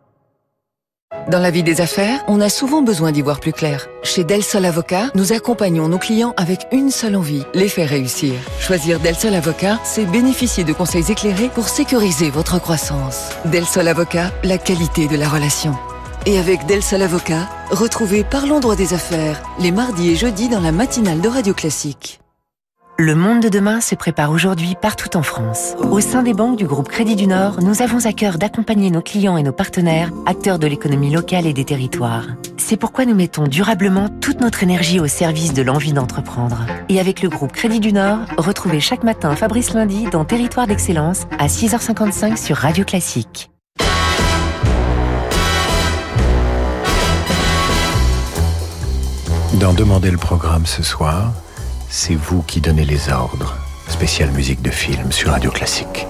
Dans 1.29 1.39
la 1.39 1.49
vie 1.49 1.63
des 1.63 1.81
affaires, 1.81 2.23
on 2.27 2.39
a 2.41 2.47
souvent 2.47 2.83
besoin 2.83 3.11
d'y 3.11 3.21
voir 3.21 3.39
plus 3.39 3.53
clair. 3.53 3.87
Chez 4.03 4.23
Del 4.23 4.43
Sol 4.43 4.65
Avocat, 4.65 5.09
nous 5.15 5.33
accompagnons 5.33 5.89
nos 5.89 5.97
clients 5.97 6.33
avec 6.37 6.67
une 6.71 6.91
seule 6.91 7.15
envie, 7.15 7.43
les 7.53 7.69
faire 7.69 7.89
réussir. 7.89 8.33
Choisir 8.59 8.99
Del 8.99 9.15
Sol 9.15 9.33
Avocat, 9.33 9.79
c'est 9.83 10.05
bénéficier 10.05 10.63
de 10.63 10.73
conseils 10.73 11.11
éclairés 11.11 11.49
pour 11.49 11.67
sécuriser 11.67 12.29
votre 12.29 12.61
croissance. 12.61 13.29
Del 13.45 13.65
Sol 13.65 13.87
Avocat, 13.87 14.31
la 14.43 14.59
qualité 14.59 15.07
de 15.07 15.17
la 15.17 15.27
relation. 15.27 15.75
Et 16.27 16.37
avec 16.37 16.67
Del 16.67 16.83
Sol 16.83 17.01
Avocat, 17.01 17.49
retrouvez 17.71 18.23
Parlons 18.23 18.59
droit 18.59 18.75
des 18.75 18.93
affaires 18.93 19.41
les 19.59 19.71
mardis 19.71 20.11
et 20.11 20.15
jeudis 20.15 20.49
dans 20.49 20.59
la 20.59 20.71
matinale 20.71 21.19
de 21.19 21.27
Radio 21.27 21.53
Classique. 21.53 22.19
Le 22.99 23.15
monde 23.15 23.41
de 23.41 23.49
demain 23.49 23.81
se 23.81 23.95
prépare 23.95 24.29
aujourd'hui 24.29 24.75
partout 24.79 25.17
en 25.17 25.23
France. 25.23 25.73
Au 25.79 25.99
sein 25.99 26.21
des 26.21 26.35
banques 26.35 26.57
du 26.57 26.67
groupe 26.67 26.89
Crédit 26.89 27.15
du 27.15 27.25
Nord, 27.25 27.63
nous 27.63 27.81
avons 27.81 28.05
à 28.05 28.13
cœur 28.13 28.37
d'accompagner 28.37 28.91
nos 28.91 29.01
clients 29.01 29.37
et 29.37 29.41
nos 29.41 29.51
partenaires, 29.51 30.11
acteurs 30.27 30.59
de 30.59 30.67
l'économie 30.67 31.09
locale 31.09 31.47
et 31.47 31.53
des 31.53 31.65
territoires. 31.65 32.27
C'est 32.57 32.77
pourquoi 32.77 33.05
nous 33.05 33.15
mettons 33.15 33.47
durablement 33.47 34.07
toute 34.07 34.41
notre 34.41 34.61
énergie 34.61 34.99
au 34.99 35.07
service 35.07 35.55
de 35.55 35.63
l'envie 35.63 35.93
d'entreprendre. 35.93 36.67
Et 36.89 36.99
avec 36.99 37.23
le 37.23 37.29
groupe 37.29 37.53
Crédit 37.53 37.79
du 37.79 37.93
Nord, 37.93 38.19
retrouvez 38.37 38.79
chaque 38.79 39.03
matin 39.03 39.35
Fabrice 39.35 39.73
Lundi 39.73 40.05
dans 40.11 40.23
Territoire 40.23 40.67
d'Excellence 40.67 41.25
à 41.39 41.47
6h55 41.47 42.37
sur 42.37 42.57
Radio 42.57 42.85
Classique. 42.85 43.50
Dans 49.61 49.75
Demander 49.75 50.09
le 50.09 50.17
programme 50.17 50.65
ce 50.65 50.81
soir, 50.81 51.33
c'est 51.87 52.15
vous 52.15 52.41
qui 52.41 52.61
donnez 52.61 52.83
les 52.83 53.09
ordres. 53.09 53.55
Spéciale 53.87 54.31
musique 54.31 54.63
de 54.63 54.71
film 54.71 55.11
sur 55.11 55.29
Radio 55.29 55.51
Classique. 55.51 56.07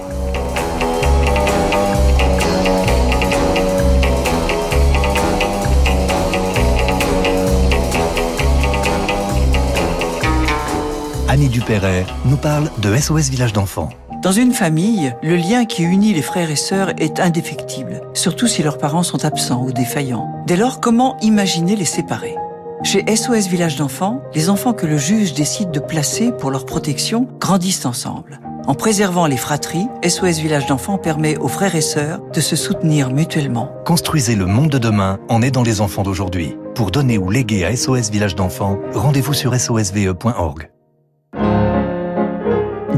Annie 11.28 11.48
Dupéret 11.50 12.06
nous 12.24 12.38
parle 12.38 12.70
de 12.78 12.96
SOS 12.96 13.28
Village 13.28 13.52
d'enfants. 13.52 13.90
Dans 14.22 14.32
une 14.32 14.54
famille, 14.54 15.14
le 15.22 15.36
lien 15.36 15.66
qui 15.66 15.82
unit 15.82 16.14
les 16.14 16.22
frères 16.22 16.50
et 16.50 16.56
sœurs 16.56 16.94
est 16.96 17.20
indéfectible, 17.20 18.00
surtout 18.14 18.46
si 18.46 18.62
leurs 18.62 18.78
parents 18.78 19.02
sont 19.02 19.26
absents 19.26 19.62
ou 19.62 19.72
défaillants. 19.72 20.42
Dès 20.46 20.56
lors, 20.56 20.80
comment 20.80 21.18
imaginer 21.20 21.76
les 21.76 21.84
séparer? 21.84 22.34
Chez 22.82 23.04
SOS 23.14 23.46
Village 23.48 23.76
d'enfants, 23.76 24.22
les 24.34 24.50
enfants 24.50 24.72
que 24.72 24.86
le 24.86 24.98
juge 24.98 25.34
décide 25.34 25.70
de 25.70 25.80
placer 25.80 26.32
pour 26.32 26.50
leur 26.50 26.66
protection 26.66 27.28
grandissent 27.38 27.86
ensemble. 27.86 28.40
En 28.66 28.74
préservant 28.74 29.26
les 29.26 29.36
fratries, 29.36 29.88
SOS 30.06 30.38
Village 30.38 30.66
d'enfants 30.66 30.98
permet 30.98 31.36
aux 31.36 31.48
frères 31.48 31.74
et 31.74 31.80
sœurs 31.80 32.20
de 32.32 32.40
se 32.40 32.54
soutenir 32.54 33.10
mutuellement. 33.10 33.72
Construisez 33.84 34.36
le 34.36 34.46
monde 34.46 34.70
de 34.70 34.78
demain 34.78 35.18
en 35.28 35.42
aidant 35.42 35.62
les 35.62 35.80
enfants 35.80 36.02
d'aujourd'hui. 36.02 36.56
Pour 36.74 36.90
donner 36.90 37.18
ou 37.18 37.30
léguer 37.30 37.64
à 37.64 37.76
SOS 37.76 38.10
Village 38.10 38.36
d'enfants, 38.36 38.78
rendez-vous 38.94 39.34
sur 39.34 39.58
sosve.org. 39.58 40.70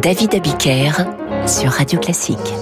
David 0.02 0.34
Abiker 0.34 0.92
sur 1.46 1.70
Radio 1.70 1.98
Classique. 1.98 2.54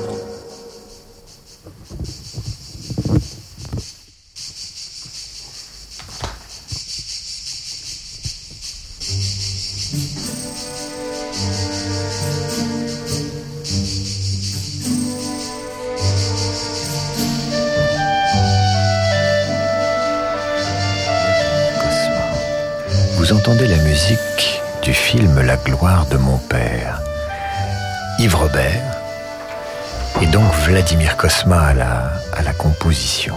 Vladimir 30.82 31.16
Kosma 31.16 31.66
à 31.66 31.74
la, 31.74 32.12
à 32.32 32.42
la 32.42 32.52
composition. 32.52 33.36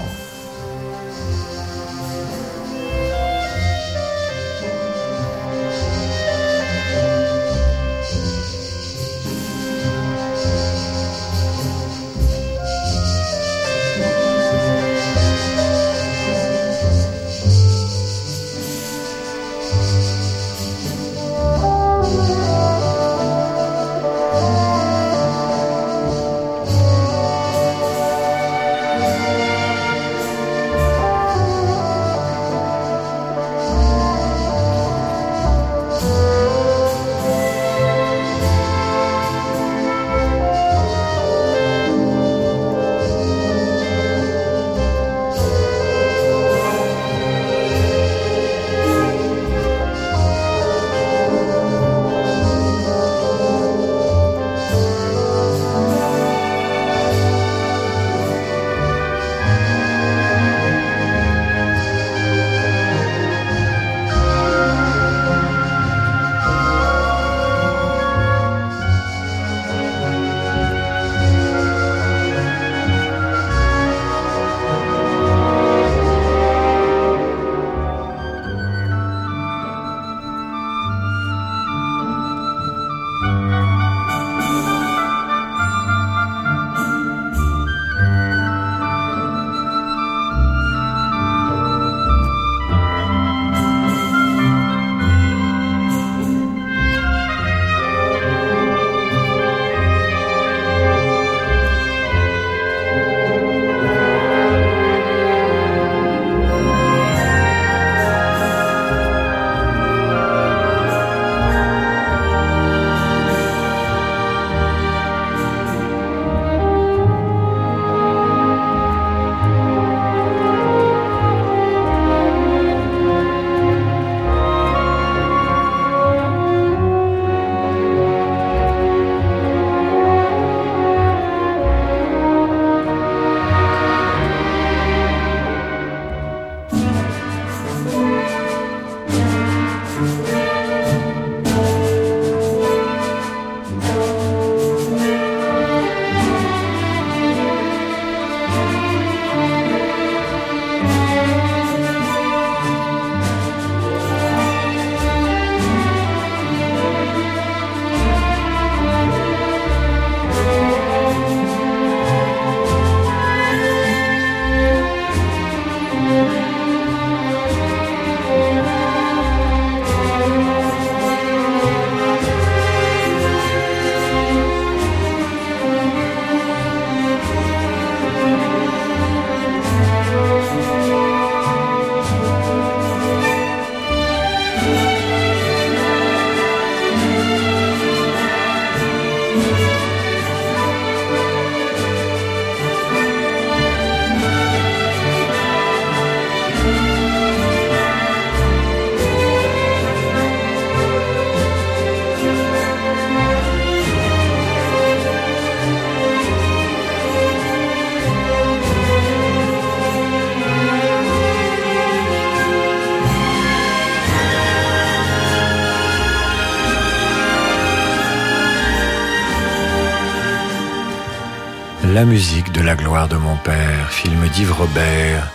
La 221.96 222.04
musique 222.04 222.52
de 222.52 222.60
la 222.60 222.76
gloire 222.76 223.08
de 223.08 223.16
mon 223.16 223.38
père, 223.38 223.90
film 223.90 224.28
d'Yves 224.28 224.52
Robert, 224.52 225.32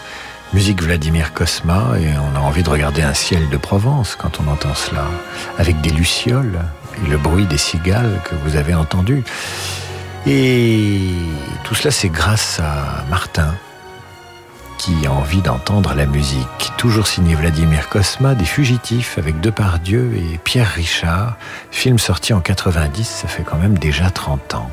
musique 0.52 0.82
Vladimir 0.82 1.32
Kosma, 1.32 1.94
et 1.98 2.10
on 2.18 2.36
a 2.36 2.38
envie 2.38 2.62
de 2.62 2.68
regarder 2.68 3.00
un 3.00 3.14
ciel 3.14 3.48
de 3.48 3.56
Provence 3.56 4.14
quand 4.14 4.40
on 4.40 4.46
entend 4.46 4.74
cela, 4.74 5.06
avec 5.56 5.80
des 5.80 5.88
lucioles 5.88 6.60
et 7.02 7.08
le 7.08 7.16
bruit 7.16 7.46
des 7.46 7.56
cigales 7.56 8.20
que 8.24 8.34
vous 8.44 8.56
avez 8.56 8.74
entendu. 8.74 9.24
Et 10.26 11.14
tout 11.64 11.74
cela, 11.74 11.90
c'est 11.90 12.10
grâce 12.10 12.60
à 12.60 13.06
Martin, 13.08 13.54
qui 14.76 15.06
a 15.06 15.12
envie 15.12 15.40
d'entendre 15.40 15.94
la 15.94 16.04
musique. 16.04 16.72
Toujours 16.76 17.06
signé 17.06 17.36
Vladimir 17.36 17.88
Kosma, 17.88 18.34
Des 18.34 18.44
Fugitifs 18.44 19.16
avec 19.16 19.40
Depardieu 19.40 20.12
et 20.14 20.36
Pierre 20.36 20.72
Richard. 20.74 21.38
Film 21.70 21.98
sorti 21.98 22.34
en 22.34 22.40
90, 22.40 23.08
ça 23.08 23.28
fait 23.28 23.44
quand 23.44 23.56
même 23.56 23.78
déjà 23.78 24.10
30 24.10 24.56
ans. 24.56 24.70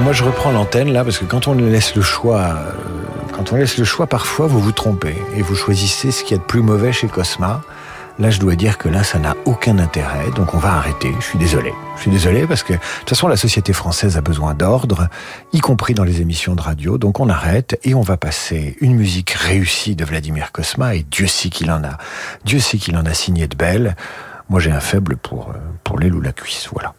Moi 0.00 0.12
je 0.14 0.24
reprends 0.24 0.52
l'antenne 0.52 0.90
là 0.90 1.04
parce 1.04 1.18
que 1.18 1.26
quand 1.26 1.48
on 1.48 1.54
laisse 1.54 1.94
le 1.94 2.00
choix, 2.00 2.40
euh, 2.40 2.72
quand 3.32 3.52
on 3.52 3.56
laisse 3.56 3.76
le 3.76 3.84
choix, 3.84 4.06
parfois 4.06 4.46
vous 4.46 4.58
vous 4.58 4.72
trompez 4.72 5.16
et 5.36 5.42
vous 5.42 5.54
choisissez 5.54 6.10
ce 6.10 6.24
qu'il 6.24 6.32
y 6.36 6.40
a 6.40 6.42
de 6.42 6.46
plus 6.46 6.62
mauvais 6.62 6.92
chez 6.92 7.08
Cosma. 7.08 7.60
Là, 8.18 8.30
je 8.30 8.40
dois 8.40 8.56
dire 8.56 8.78
que 8.78 8.88
là, 8.88 9.04
ça 9.04 9.18
n'a 9.18 9.34
aucun 9.44 9.78
intérêt, 9.78 10.30
donc 10.34 10.54
on 10.54 10.58
va 10.58 10.72
arrêter. 10.74 11.12
Je 11.20 11.24
suis 11.24 11.38
désolé. 11.38 11.74
Je 11.96 12.02
suis 12.02 12.10
désolé 12.10 12.46
parce 12.46 12.62
que 12.62 12.72
de 12.72 12.78
toute 13.00 13.08
façon, 13.10 13.28
la 13.28 13.36
société 13.36 13.72
française 13.74 14.16
a 14.16 14.22
besoin 14.22 14.54
d'ordre, 14.54 15.08
y 15.52 15.60
compris 15.60 15.92
dans 15.92 16.04
les 16.04 16.22
émissions 16.22 16.54
de 16.54 16.62
radio. 16.62 16.96
Donc 16.96 17.20
on 17.20 17.28
arrête 17.28 17.78
et 17.84 17.94
on 17.94 18.02
va 18.02 18.16
passer 18.16 18.76
une 18.80 18.94
musique 18.94 19.30
réussie 19.30 19.94
de 19.94 20.06
Vladimir 20.06 20.52
Cosma 20.52 20.94
et 20.94 21.04
Dieu 21.10 21.26
sait 21.26 21.50
qu'il 21.50 21.70
en 21.70 21.84
a, 21.84 21.98
Dieu 22.44 22.60
sait 22.60 22.78
qu'il 22.78 22.96
en 22.96 23.04
a 23.04 23.12
signé 23.12 23.46
de 23.46 23.56
belles. 23.56 23.94
Moi, 24.48 24.58
j'ai 24.58 24.70
un 24.70 24.80
faible 24.80 25.16
pour 25.16 25.50
euh, 25.50 25.58
pour 25.84 25.98
l'aile 25.98 26.14
ou 26.14 26.20
la 26.20 26.32
cuisse. 26.32 26.68
Voilà. 26.72 26.94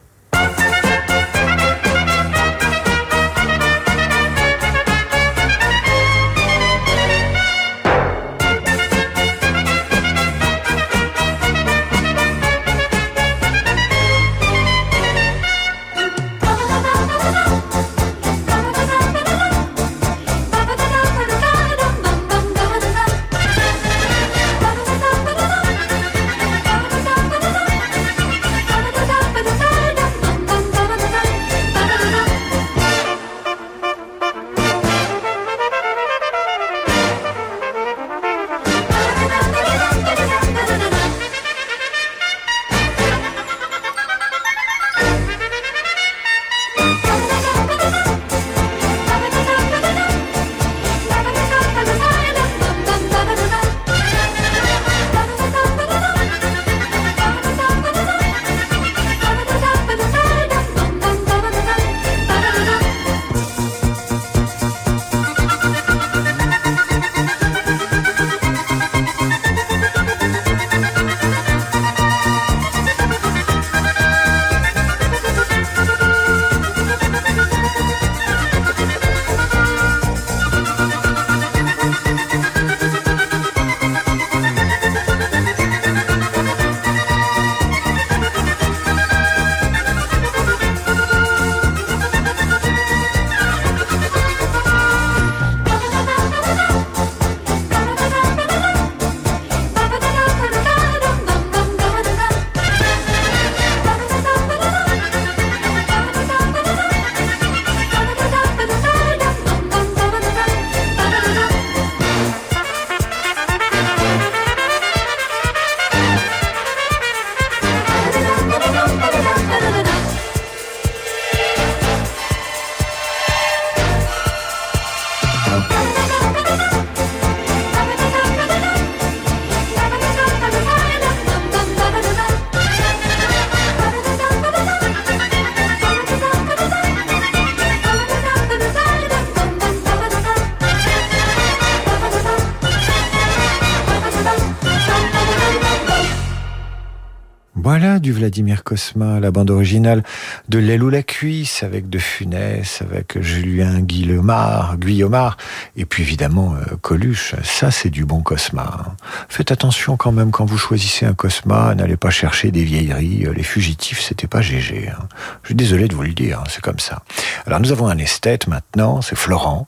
Du 148.03 148.11
Vladimir 148.11 148.63
Cosma, 148.63 149.21
la 149.21 149.31
bande 149.31 149.49
originale 149.49 150.03
de 150.49 150.59
L'aile 150.59 150.83
ou 150.83 150.89
la 150.89 151.03
cuisse 151.03 151.63
avec 151.63 151.89
De 151.89 151.97
Funès, 151.97 152.81
avec 152.81 153.19
Julien 153.21 153.79
Guillemard, 153.79 154.77
Guillemard, 154.77 155.37
et 155.77 155.85
puis 155.85 156.03
évidemment 156.03 156.53
euh, 156.53 156.75
Coluche. 156.81 157.33
Ça, 157.43 157.71
c'est 157.71 157.89
du 157.89 158.03
bon 158.03 158.21
Cosma. 158.21 158.63
Hein. 158.77 158.91
Faites 159.29 159.51
attention 159.51 159.95
quand 159.95 160.11
même 160.11 160.31
quand 160.31 160.43
vous 160.43 160.57
choisissez 160.57 161.05
un 161.05 161.13
Cosma, 161.13 161.73
n'allez 161.75 161.95
pas 161.95 162.09
chercher 162.09 162.51
des 162.51 162.65
vieilleries. 162.65 163.25
Euh, 163.25 163.33
les 163.33 163.41
fugitifs, 163.41 164.01
c'était 164.01 164.27
pas 164.27 164.41
GG. 164.41 164.89
Hein. 164.89 165.07
Je 165.43 165.47
suis 165.47 165.55
désolé 165.55 165.87
de 165.87 165.95
vous 165.95 166.03
le 166.03 166.13
dire, 166.13 166.41
hein, 166.41 166.49
c'est 166.49 166.61
comme 166.61 166.79
ça. 166.79 167.03
Alors 167.47 167.61
nous 167.61 167.71
avons 167.71 167.87
un 167.87 167.97
esthète 167.97 168.47
maintenant, 168.47 169.01
c'est 169.01 169.15
Florent, 169.15 169.65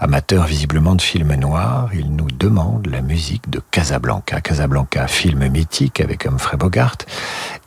amateur 0.00 0.44
visiblement 0.44 0.96
de 0.96 1.02
films 1.02 1.36
noirs. 1.36 1.88
Il 1.94 2.16
nous 2.16 2.30
demande 2.32 2.88
la 2.88 3.00
musique 3.00 3.48
de 3.48 3.60
Casablanca. 3.70 4.40
Casablanca, 4.40 5.06
film 5.06 5.46
mythique 5.46 6.00
avec 6.00 6.26
Humphrey 6.26 6.56
Bogart 6.56 6.98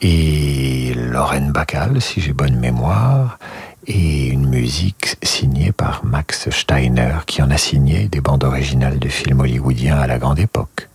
et 0.03 0.93
Lorraine 0.95 1.51
Bacall, 1.51 2.01
si 2.01 2.19
j'ai 2.19 2.33
bonne 2.33 2.57
mémoire, 2.57 3.39
et 3.87 4.27
une 4.27 4.47
musique 4.47 5.15
signée 5.23 5.71
par 5.71 6.03
Max 6.03 6.49
Steiner, 6.49 7.19
qui 7.25 7.41
en 7.41 7.49
a 7.49 7.57
signé 7.57 8.09
des 8.09 8.19
bandes 8.19 8.43
originales 8.43 8.99
de 8.99 9.07
films 9.07 9.39
hollywoodiens 9.39 9.97
à 9.97 10.07
la 10.07 10.19
grande 10.19 10.39
époque. 10.39 10.89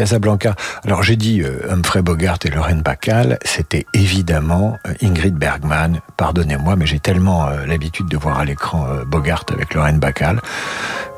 Casablanca. 0.00 0.54
Alors 0.86 1.02
j'ai 1.02 1.16
dit 1.16 1.42
euh, 1.42 1.70
Humphrey 1.70 2.00
Bogart 2.00 2.38
et 2.46 2.48
Lorraine 2.48 2.80
Bacall, 2.80 3.38
c'était 3.44 3.84
évidemment 3.92 4.78
euh, 4.86 4.94
Ingrid 5.02 5.34
Bergman. 5.34 6.00
Pardonnez-moi, 6.16 6.74
mais 6.74 6.86
j'ai 6.86 7.00
tellement 7.00 7.48
euh, 7.48 7.66
l'habitude 7.66 8.08
de 8.08 8.16
voir 8.16 8.38
à 8.38 8.46
l'écran 8.46 8.88
Bogart 9.06 9.44
avec 9.52 9.74
Lorraine 9.74 9.98
Bacall 9.98 10.40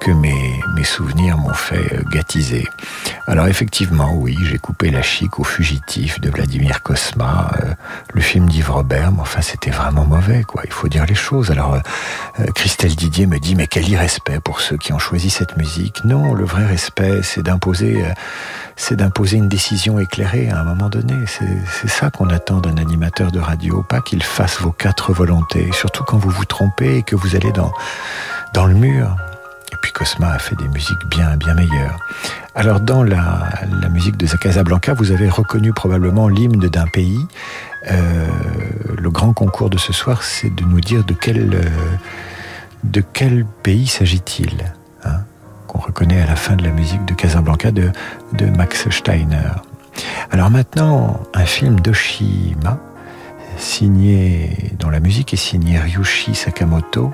que 0.02 0.10
mes, 0.10 0.60
souvenirs 0.82 1.38
m'ont 1.38 1.54
fait 1.54 2.00
gâtiser. 2.10 2.66
Alors 3.28 3.46
effectivement, 3.46 4.12
oui, 4.14 4.36
j'ai 4.42 4.58
coupé 4.58 4.90
la 4.90 5.00
chic 5.00 5.38
au 5.38 5.44
fugitif 5.44 6.20
de 6.20 6.28
Vladimir 6.28 6.82
Kosma, 6.82 7.52
le 8.12 8.20
film 8.20 8.48
d'Yves 8.48 8.72
Robert, 8.72 9.12
mais 9.12 9.20
enfin 9.20 9.42
c'était 9.42 9.70
vraiment 9.70 10.04
mauvais, 10.04 10.42
quoi. 10.42 10.62
Il 10.64 10.72
faut 10.72 10.88
dire 10.88 11.06
les 11.06 11.14
choses. 11.14 11.52
Alors 11.52 11.78
Christelle 12.56 12.96
Didier 12.96 13.26
me 13.26 13.38
dit, 13.38 13.54
mais 13.54 13.68
quel 13.68 13.88
irrespect 13.88 14.40
pour 14.40 14.60
ceux 14.60 14.76
qui 14.76 14.92
ont 14.92 14.98
choisi 14.98 15.30
cette 15.30 15.56
musique. 15.56 16.04
Non, 16.04 16.34
le 16.34 16.44
vrai 16.44 16.66
respect, 16.66 17.22
c'est 17.22 17.42
d'imposer, 17.42 18.04
euh, 18.04 18.12
c'est 18.74 18.96
d'imposer 18.96 19.36
une 19.36 19.48
décision 19.48 20.00
éclairée 20.00 20.50
à 20.50 20.58
un 20.58 20.64
moment 20.64 20.88
donné. 20.88 21.14
C'est 21.28 21.88
ça 21.88 22.10
qu'on 22.10 22.28
attend 22.28 22.58
d'un 22.58 22.76
animateur 22.76 23.30
de 23.30 23.38
radio, 23.38 23.84
pas 23.88 24.00
qu'il 24.00 24.22
fasse 24.22 24.60
vos 24.60 24.72
quatre 24.72 25.12
volontés, 25.12 25.70
surtout 25.72 26.02
quand 26.02 26.18
vous 26.18 26.30
vous 26.30 26.44
trompez 26.44 26.98
et 26.98 27.02
que 27.04 27.14
vous 27.14 27.36
allez 27.36 27.52
dans, 27.52 27.72
dans 28.52 28.66
le 28.66 28.74
mur. 28.74 29.16
Puis 29.82 29.92
Cosma 29.92 30.30
a 30.32 30.38
fait 30.38 30.54
des 30.54 30.68
musiques 30.68 31.04
bien, 31.10 31.36
meilleures. 31.54 31.98
Alors 32.54 32.80
dans 32.80 33.02
la, 33.02 33.50
musique 33.90 34.16
de 34.16 34.26
Casablanca, 34.26 34.94
vous 34.94 35.10
avez 35.10 35.28
reconnu 35.28 35.72
probablement 35.72 36.28
l'hymne 36.28 36.68
d'un 36.68 36.86
pays. 36.86 37.26
Euh, 37.90 38.26
le 38.96 39.10
grand 39.10 39.32
concours 39.32 39.70
de 39.70 39.78
ce 39.78 39.92
soir, 39.92 40.22
c'est 40.22 40.54
de 40.54 40.64
nous 40.64 40.80
dire 40.80 41.04
de 41.04 41.14
quel, 41.14 41.54
euh, 42.94 43.44
pays 43.62 43.88
s'agit-il 43.88 44.72
hein, 45.04 45.24
Qu'on 45.66 45.80
reconnaît 45.80 46.22
à 46.22 46.26
la 46.26 46.36
fin 46.36 46.54
de 46.54 46.62
la 46.62 46.70
musique 46.70 47.04
de 47.04 47.14
Casablanca 47.14 47.72
de, 47.72 47.90
de 48.34 48.46
Max 48.46 48.88
Steiner. 48.88 49.50
Alors 50.30 50.50
maintenant, 50.50 51.20
un 51.34 51.44
film 51.44 51.80
d'Oshima, 51.80 52.78
signé, 53.58 54.72
dont 54.78 54.90
la 54.90 55.00
musique 55.00 55.34
est 55.34 55.36
signée 55.36 55.78
Ryushi 55.78 56.34
Sakamoto, 56.34 57.12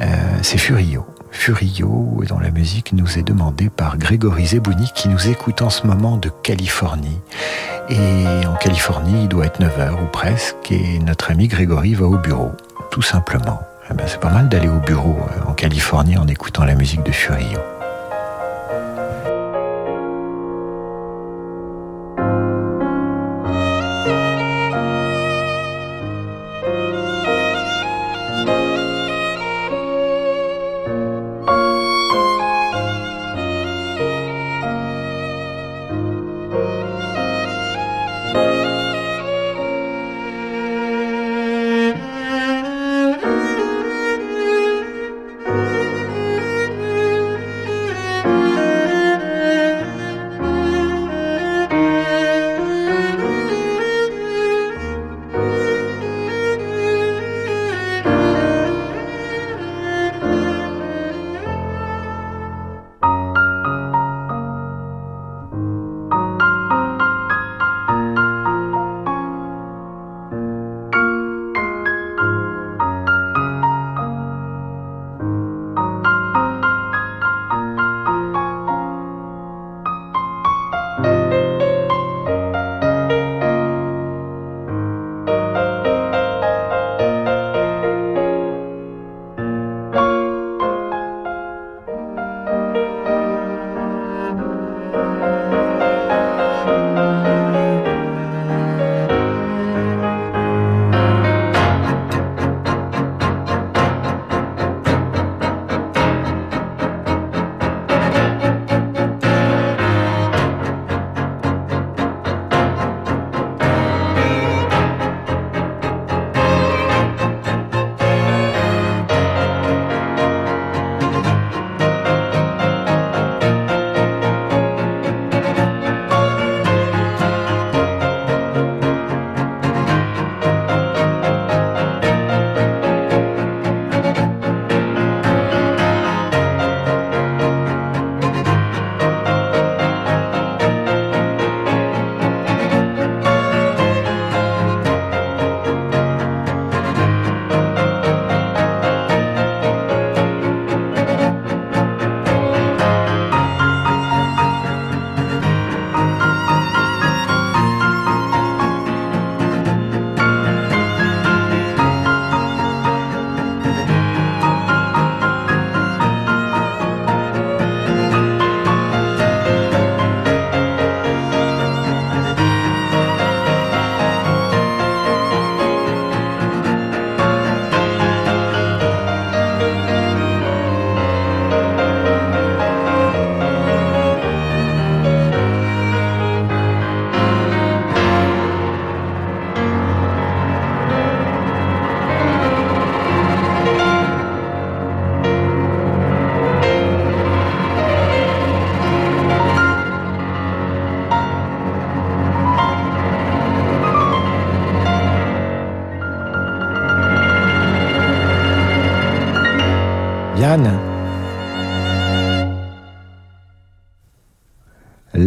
euh, 0.00 0.06
c'est 0.42 0.58
Furio. 0.58 1.06
Furio, 1.38 2.24
dont 2.28 2.40
la 2.40 2.50
musique 2.50 2.92
nous 2.92 3.16
est 3.16 3.22
demandée 3.22 3.70
par 3.70 3.96
Grégory 3.96 4.48
Zebouni, 4.48 4.90
qui 4.92 5.08
nous 5.08 5.28
écoute 5.28 5.62
en 5.62 5.70
ce 5.70 5.86
moment 5.86 6.16
de 6.16 6.30
Californie. 6.42 7.20
Et 7.88 8.44
en 8.44 8.56
Californie, 8.56 9.22
il 9.22 9.28
doit 9.28 9.46
être 9.46 9.60
9h 9.60 10.02
ou 10.02 10.06
presque, 10.06 10.72
et 10.72 10.98
notre 10.98 11.30
ami 11.30 11.46
Grégory 11.46 11.94
va 11.94 12.06
au 12.06 12.18
bureau, 12.18 12.50
tout 12.90 13.02
simplement. 13.02 13.62
Eh 13.88 13.94
ben, 13.94 14.04
c'est 14.08 14.20
pas 14.20 14.32
mal 14.32 14.48
d'aller 14.48 14.68
au 14.68 14.80
bureau 14.80 15.16
euh, 15.16 15.48
en 15.48 15.54
Californie 15.54 16.18
en 16.18 16.26
écoutant 16.26 16.64
la 16.64 16.74
musique 16.74 17.04
de 17.04 17.12
Furio. 17.12 17.60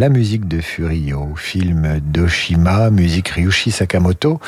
La 0.01 0.09
musique 0.09 0.47
de 0.47 0.61
Furio, 0.61 1.35
film 1.35 1.99
d'Oshima, 1.99 2.89
musique 2.89 3.29
Ryushi 3.29 3.69
Sakamoto. 3.69 4.39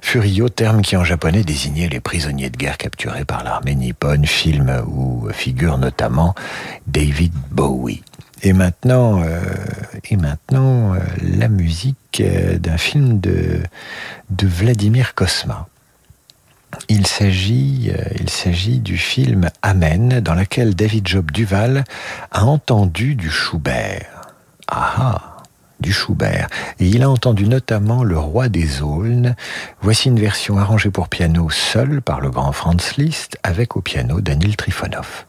Furio, 0.00 0.48
terme 0.48 0.82
qui 0.82 0.96
en 0.96 1.02
japonais 1.02 1.42
désignait 1.42 1.88
les 1.88 1.98
prisonniers 1.98 2.48
de 2.48 2.56
guerre 2.56 2.78
capturés 2.78 3.24
par 3.24 3.42
l'armée 3.42 3.74
nippone, 3.74 4.24
film 4.24 4.72
où 4.86 5.28
figure 5.32 5.78
notamment 5.78 6.36
David 6.86 7.32
Bowie. 7.50 8.04
Et 8.44 8.52
maintenant, 8.52 9.20
euh, 9.24 9.40
et 10.08 10.16
maintenant 10.16 10.94
euh, 10.94 10.98
la 11.20 11.48
musique 11.48 12.20
euh, 12.20 12.58
d'un 12.58 12.78
film 12.78 13.18
de, 13.18 13.62
Vladimir 14.40 15.16
Kosma. 15.16 15.66
Il 16.88 17.04
s'agit, 17.08 17.90
il 18.20 18.30
s'agit 18.30 18.78
du 18.78 18.96
film 18.96 19.50
Amen, 19.60 20.20
dans 20.20 20.36
lequel 20.36 20.76
David 20.76 21.08
Job 21.08 21.32
Duval 21.32 21.82
a 22.30 22.44
entendu 22.44 23.16
du 23.16 23.28
Schubert. 23.28 24.19
Ah 24.70 25.30
du 25.80 25.92
Schubert. 25.92 26.48
Et 26.78 26.86
il 26.86 27.02
a 27.02 27.10
entendu 27.10 27.48
notamment 27.48 28.04
Le 28.04 28.18
Roi 28.18 28.48
des 28.48 28.82
Aulnes. 28.82 29.34
Voici 29.80 30.08
une 30.08 30.20
version 30.20 30.58
arrangée 30.58 30.90
pour 30.90 31.08
piano 31.08 31.50
seul 31.50 32.02
par 32.02 32.20
le 32.20 32.30
grand 32.30 32.52
Franz 32.52 32.94
Liszt, 32.98 33.38
avec 33.42 33.76
au 33.76 33.80
piano 33.80 34.20
Daniel 34.20 34.56
Trifonov. 34.56 35.24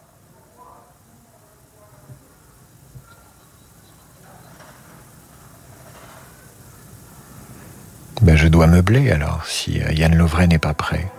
Ben, 8.21 8.35
je 8.35 8.47
dois 8.47 8.67
meubler 8.67 9.09
alors, 9.09 9.45
si 9.47 9.81
Yann 9.93 10.15
Lovray 10.15 10.47
n'est 10.47 10.59
pas 10.59 10.75
prêt. 10.75 11.11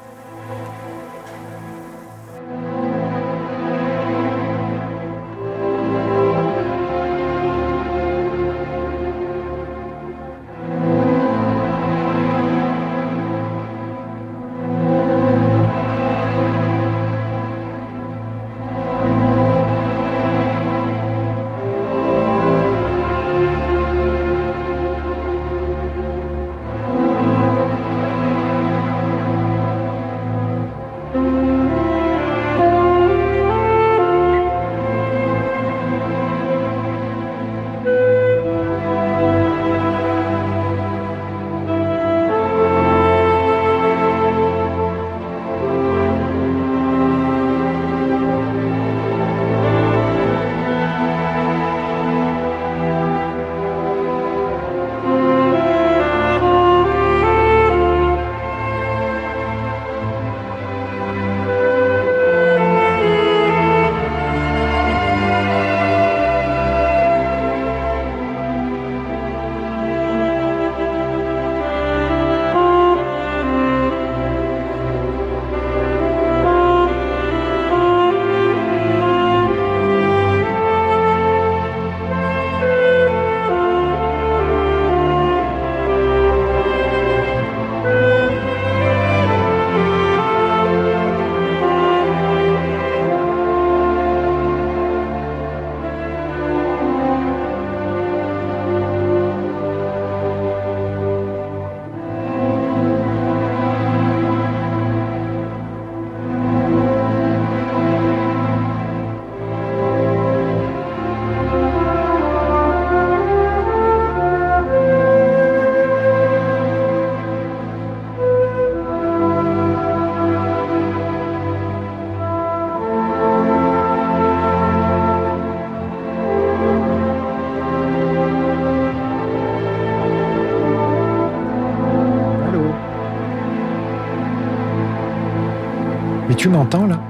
Tu 136.34 136.48
m'entends 136.48 136.86
là? 136.86 137.00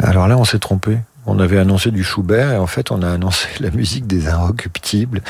Alors 0.00 0.28
là, 0.28 0.36
on 0.36 0.44
s'est 0.44 0.58
trompé. 0.58 0.98
On 1.28 1.40
avait 1.40 1.58
annoncé 1.58 1.90
du 1.90 2.04
Schubert 2.04 2.52
et 2.52 2.56
en 2.56 2.68
fait, 2.68 2.92
on 2.92 3.02
a 3.02 3.10
annoncé 3.10 3.48
la 3.58 3.70
musique 3.70 4.06
des 4.06 4.28
incorruptibles, 4.28 5.22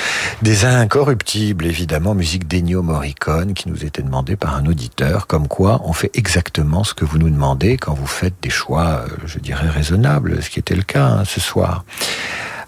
des 0.42 0.66
incorruptibles, 0.66 1.64
évidemment, 1.64 2.14
musique 2.14 2.46
d'Ennio 2.46 2.82
Morricone 2.82 3.54
qui 3.54 3.70
nous 3.70 3.82
était 3.82 4.02
demandée 4.02 4.36
par 4.36 4.54
un 4.56 4.66
auditeur, 4.66 5.26
comme 5.26 5.48
quoi 5.48 5.80
on 5.84 5.94
fait 5.94 6.10
exactement 6.12 6.84
ce 6.84 6.92
que 6.92 7.06
vous 7.06 7.16
nous 7.16 7.30
demandez 7.30 7.78
quand 7.78 7.94
vous 7.94 8.06
faites 8.06 8.34
des 8.42 8.50
choix, 8.50 9.06
euh, 9.06 9.08
je 9.24 9.38
dirais, 9.38 9.70
raisonnables, 9.70 10.42
ce 10.42 10.50
qui 10.50 10.58
était 10.58 10.76
le 10.76 10.82
cas 10.82 11.06
hein, 11.06 11.24
ce 11.24 11.40
soir. 11.40 11.86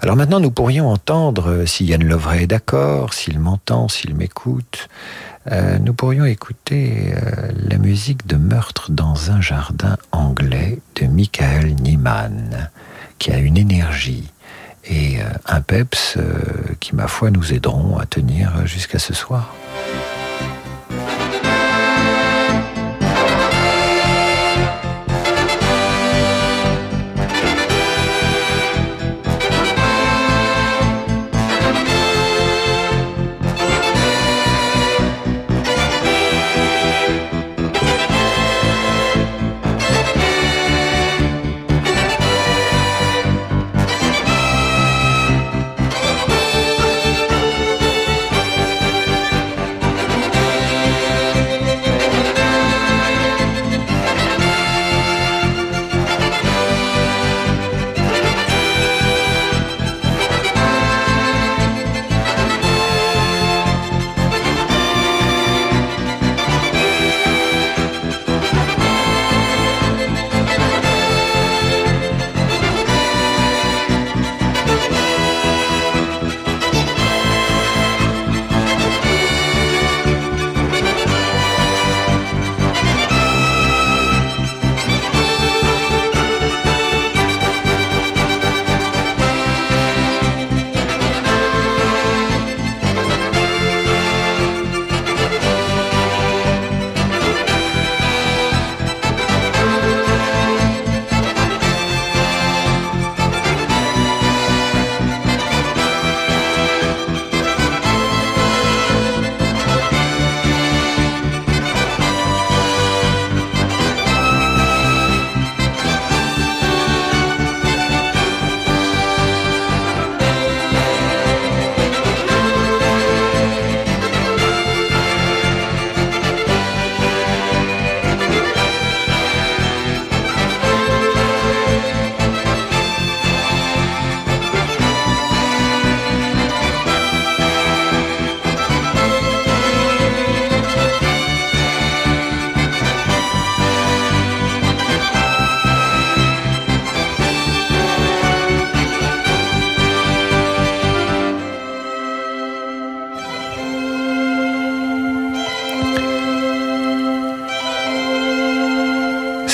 Alors 0.01 0.17
maintenant, 0.17 0.41
nous 0.41 0.51
pourrions 0.51 0.89
entendre, 0.89 1.51
euh, 1.51 1.67
si 1.67 1.85
Yann 1.85 2.03
Lovray 2.03 2.45
est 2.45 2.47
d'accord, 2.47 3.13
s'il 3.13 3.39
m'entend, 3.41 3.89
s'il 3.89 4.15
m'écoute, 4.15 4.89
euh, 5.51 5.79
nous 5.79 5.95
pourrions 5.95 6.25
écouter 6.25 7.15
euh, 7.15 7.51
la 7.69 7.79
musique 7.79 8.27
de 8.27 8.37
Meurtre 8.37 8.91
dans 8.91 9.31
un 9.31 9.41
jardin 9.41 9.97
anglais 10.13 10.79
de 10.97 11.07
Michael 11.07 11.75
Nyman, 11.77 12.71
qui 13.19 13.31
a 13.33 13.39
une 13.39 13.57
énergie 13.57 14.31
et 14.85 15.21
euh, 15.21 15.25
un 15.47 15.61
peps 15.61 16.19
qui, 16.81 16.95
ma 16.95 17.09
foi, 17.09 17.31
nous 17.31 17.53
aideront 17.53 17.99
à 17.99 18.07
tenir 18.07 18.67
jusqu'à 18.67 18.99
ce 18.99 19.15
soir. 19.15 19.55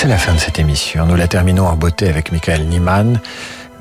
C'est 0.05 0.11
la 0.11 0.17
fin 0.19 0.35
de 0.35 0.39
cette 0.39 0.59
émission. 0.59 1.07
Nous 1.07 1.15
la 1.15 1.27
terminons 1.27 1.65
en 1.65 1.75
beauté 1.75 2.07
avec 2.07 2.31
Michael 2.31 2.67
Nyman, 2.67 3.19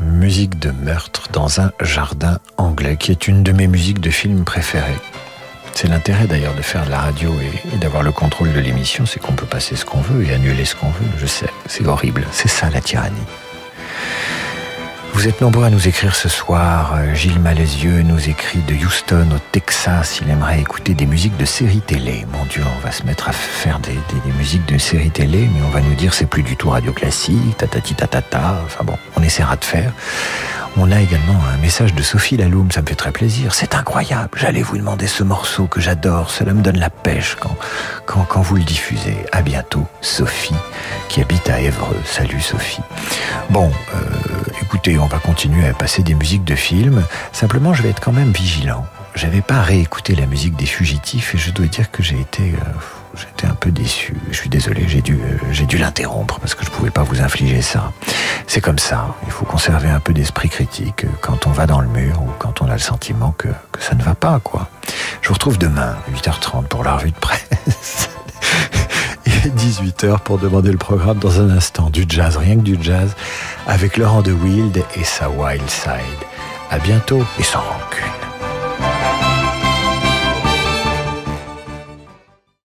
musique 0.00 0.58
de 0.58 0.70
meurtre 0.70 1.28
dans 1.30 1.60
un 1.60 1.70
jardin 1.82 2.38
anglais, 2.56 2.96
qui 2.96 3.10
est 3.10 3.28
une 3.28 3.42
de 3.42 3.52
mes 3.52 3.66
musiques 3.66 4.00
de 4.00 4.08
film 4.08 4.42
préférées. 4.42 4.96
C'est 5.74 5.86
l'intérêt 5.86 6.26
d'ailleurs 6.26 6.54
de 6.54 6.62
faire 6.62 6.86
de 6.86 6.90
la 6.90 7.00
radio 7.00 7.30
et, 7.74 7.76
d'avoir 7.76 8.02
le 8.02 8.10
contrôle 8.10 8.54
de 8.54 8.60
l'émission, 8.60 9.04
c'est 9.04 9.20
qu'on 9.20 9.34
peut 9.34 9.44
passer 9.44 9.76
ce 9.76 9.84
qu'on 9.84 10.00
veut 10.00 10.24
et 10.24 10.32
annuler 10.32 10.64
ce 10.64 10.76
qu'on 10.76 10.88
veut. 10.88 11.10
Je 11.18 11.26
sais, 11.26 11.50
c'est 11.66 11.86
horrible, 11.86 12.26
c'est 12.32 12.48
ça 12.48 12.70
la 12.70 12.80
tyrannie. 12.80 13.20
Vous 15.14 15.28
êtes 15.28 15.40
nombreux 15.40 15.64
à 15.64 15.70
nous 15.70 15.86
écrire 15.86 16.16
ce 16.16 16.28
soir. 16.28 16.94
Euh, 16.96 17.14
Gilles 17.14 17.38
Malaisieux 17.38 18.02
nous 18.02 18.28
écrit 18.28 18.58
de 18.58 18.74
Houston 18.74 19.28
au 19.32 19.38
Texas. 19.52 20.18
Il 20.20 20.28
aimerait 20.28 20.60
écouter 20.60 20.94
des 20.94 21.06
musiques 21.06 21.36
de 21.36 21.44
séries 21.44 21.80
télé. 21.80 22.26
Mon 22.32 22.44
Dieu, 22.46 22.64
on 22.76 22.84
va 22.84 22.90
se 22.90 23.04
mettre 23.04 23.28
à 23.28 23.32
faire 23.32 23.78
des, 23.78 23.96
musiques 24.36 24.66
de 24.66 24.76
séries 24.76 25.12
télé, 25.12 25.48
mais 25.54 25.60
on 25.64 25.70
va 25.70 25.80
nous 25.82 25.94
dire 25.94 26.12
c'est 26.12 26.26
plus 26.26 26.42
du 26.42 26.56
tout 26.56 26.68
radio 26.68 26.92
classique, 26.92 27.56
tatati 27.56 27.94
tatata. 27.94 28.60
Enfin 28.66 28.82
bon, 28.82 28.98
on 29.16 29.22
essaiera 29.22 29.54
de 29.54 29.64
faire. 29.64 29.92
On 30.76 30.90
a 30.90 31.00
également 31.00 31.38
un 31.54 31.58
message 31.58 31.94
de 31.94 32.02
Sophie 32.02 32.36
Laloum, 32.36 32.72
ça 32.72 32.82
me 32.82 32.86
fait 32.86 32.96
très 32.96 33.12
plaisir. 33.12 33.54
C'est 33.54 33.76
incroyable, 33.76 34.30
j'allais 34.36 34.62
vous 34.62 34.76
demander 34.76 35.06
ce 35.06 35.22
morceau 35.22 35.68
que 35.68 35.80
j'adore, 35.80 36.30
cela 36.30 36.52
me 36.52 36.62
donne 36.62 36.80
la 36.80 36.90
pêche 36.90 37.36
quand, 37.38 37.56
quand, 38.06 38.24
quand 38.24 38.40
vous 38.40 38.56
le 38.56 38.64
diffusez. 38.64 39.18
À 39.30 39.42
bientôt, 39.42 39.86
Sophie, 40.00 40.56
qui 41.08 41.20
habite 41.20 41.48
à 41.48 41.60
Évreux. 41.60 42.00
Salut 42.04 42.40
Sophie. 42.40 42.82
Bon, 43.50 43.70
euh, 43.94 44.00
écoutez, 44.64 44.98
on 44.98 45.06
va 45.06 45.18
continuer 45.18 45.66
à 45.68 45.74
passer 45.74 46.02
des 46.02 46.14
musiques 46.14 46.44
de 46.44 46.54
films. 46.54 47.04
Simplement, 47.32 47.74
je 47.74 47.82
vais 47.82 47.90
être 47.90 48.00
quand 48.00 48.12
même 48.12 48.32
vigilant. 48.32 48.86
J'avais 49.14 49.42
pas 49.42 49.60
réécouté 49.60 50.14
la 50.14 50.24
musique 50.24 50.56
des 50.56 50.64
fugitifs 50.64 51.34
et 51.34 51.38
je 51.38 51.50
dois 51.50 51.66
dire 51.66 51.90
que 51.90 52.02
j'ai 52.02 52.18
été... 52.18 52.42
Euh, 52.42 52.72
j'étais 53.14 53.46
un 53.46 53.54
peu 53.54 53.70
déçu. 53.70 54.14
Je 54.30 54.36
suis 54.36 54.48
désolé, 54.48 54.88
j'ai 54.88 55.02
dû, 55.02 55.20
euh, 55.20 55.36
j'ai 55.52 55.66
dû 55.66 55.76
l'interrompre 55.76 56.40
parce 56.40 56.54
que 56.54 56.64
je 56.64 56.70
pouvais 56.70 56.90
pas 56.90 57.02
vous 57.02 57.20
infliger 57.20 57.60
ça. 57.60 57.92
C'est 58.46 58.62
comme 58.62 58.78
ça. 58.78 59.14
Il 59.26 59.32
faut 59.32 59.44
conserver 59.44 59.90
un 59.90 60.00
peu 60.00 60.14
d'esprit 60.14 60.48
critique 60.48 61.04
quand 61.20 61.46
on 61.46 61.50
va 61.50 61.66
dans 61.66 61.80
le 61.80 61.88
mur 61.88 62.22
ou 62.22 62.30
quand 62.38 62.62
on 62.62 62.68
a 62.68 62.72
le 62.72 62.78
sentiment 62.78 63.34
que, 63.36 63.48
que 63.70 63.82
ça 63.82 63.94
ne 63.94 64.02
va 64.02 64.14
pas, 64.14 64.40
quoi. 64.40 64.70
Je 65.20 65.28
vous 65.28 65.34
retrouve 65.34 65.58
demain, 65.58 65.94
8h30 66.14 66.68
pour 66.68 66.84
la 66.84 66.96
revue 66.96 67.10
de 67.10 67.16
presse. 67.16 68.08
Et 69.44 69.50
18h 69.50 70.20
pour 70.20 70.38
demander 70.38 70.72
le 70.72 70.78
programme 70.78 71.18
dans 71.18 71.38
un 71.38 71.50
instant. 71.50 71.90
Du 71.90 72.06
jazz, 72.08 72.38
rien 72.38 72.56
que 72.56 72.62
du 72.62 72.78
jazz, 72.80 73.14
avec 73.66 73.98
Laurent 73.98 74.22
de 74.22 74.32
Wild 74.32 74.82
et 74.96 75.04
sa 75.04 75.28
Wild 75.28 75.68
Side. 75.68 75.90
À 76.70 76.78
bientôt 76.78 77.22
et 77.38 77.42
sans 77.42 77.60
rancune. 77.60 78.23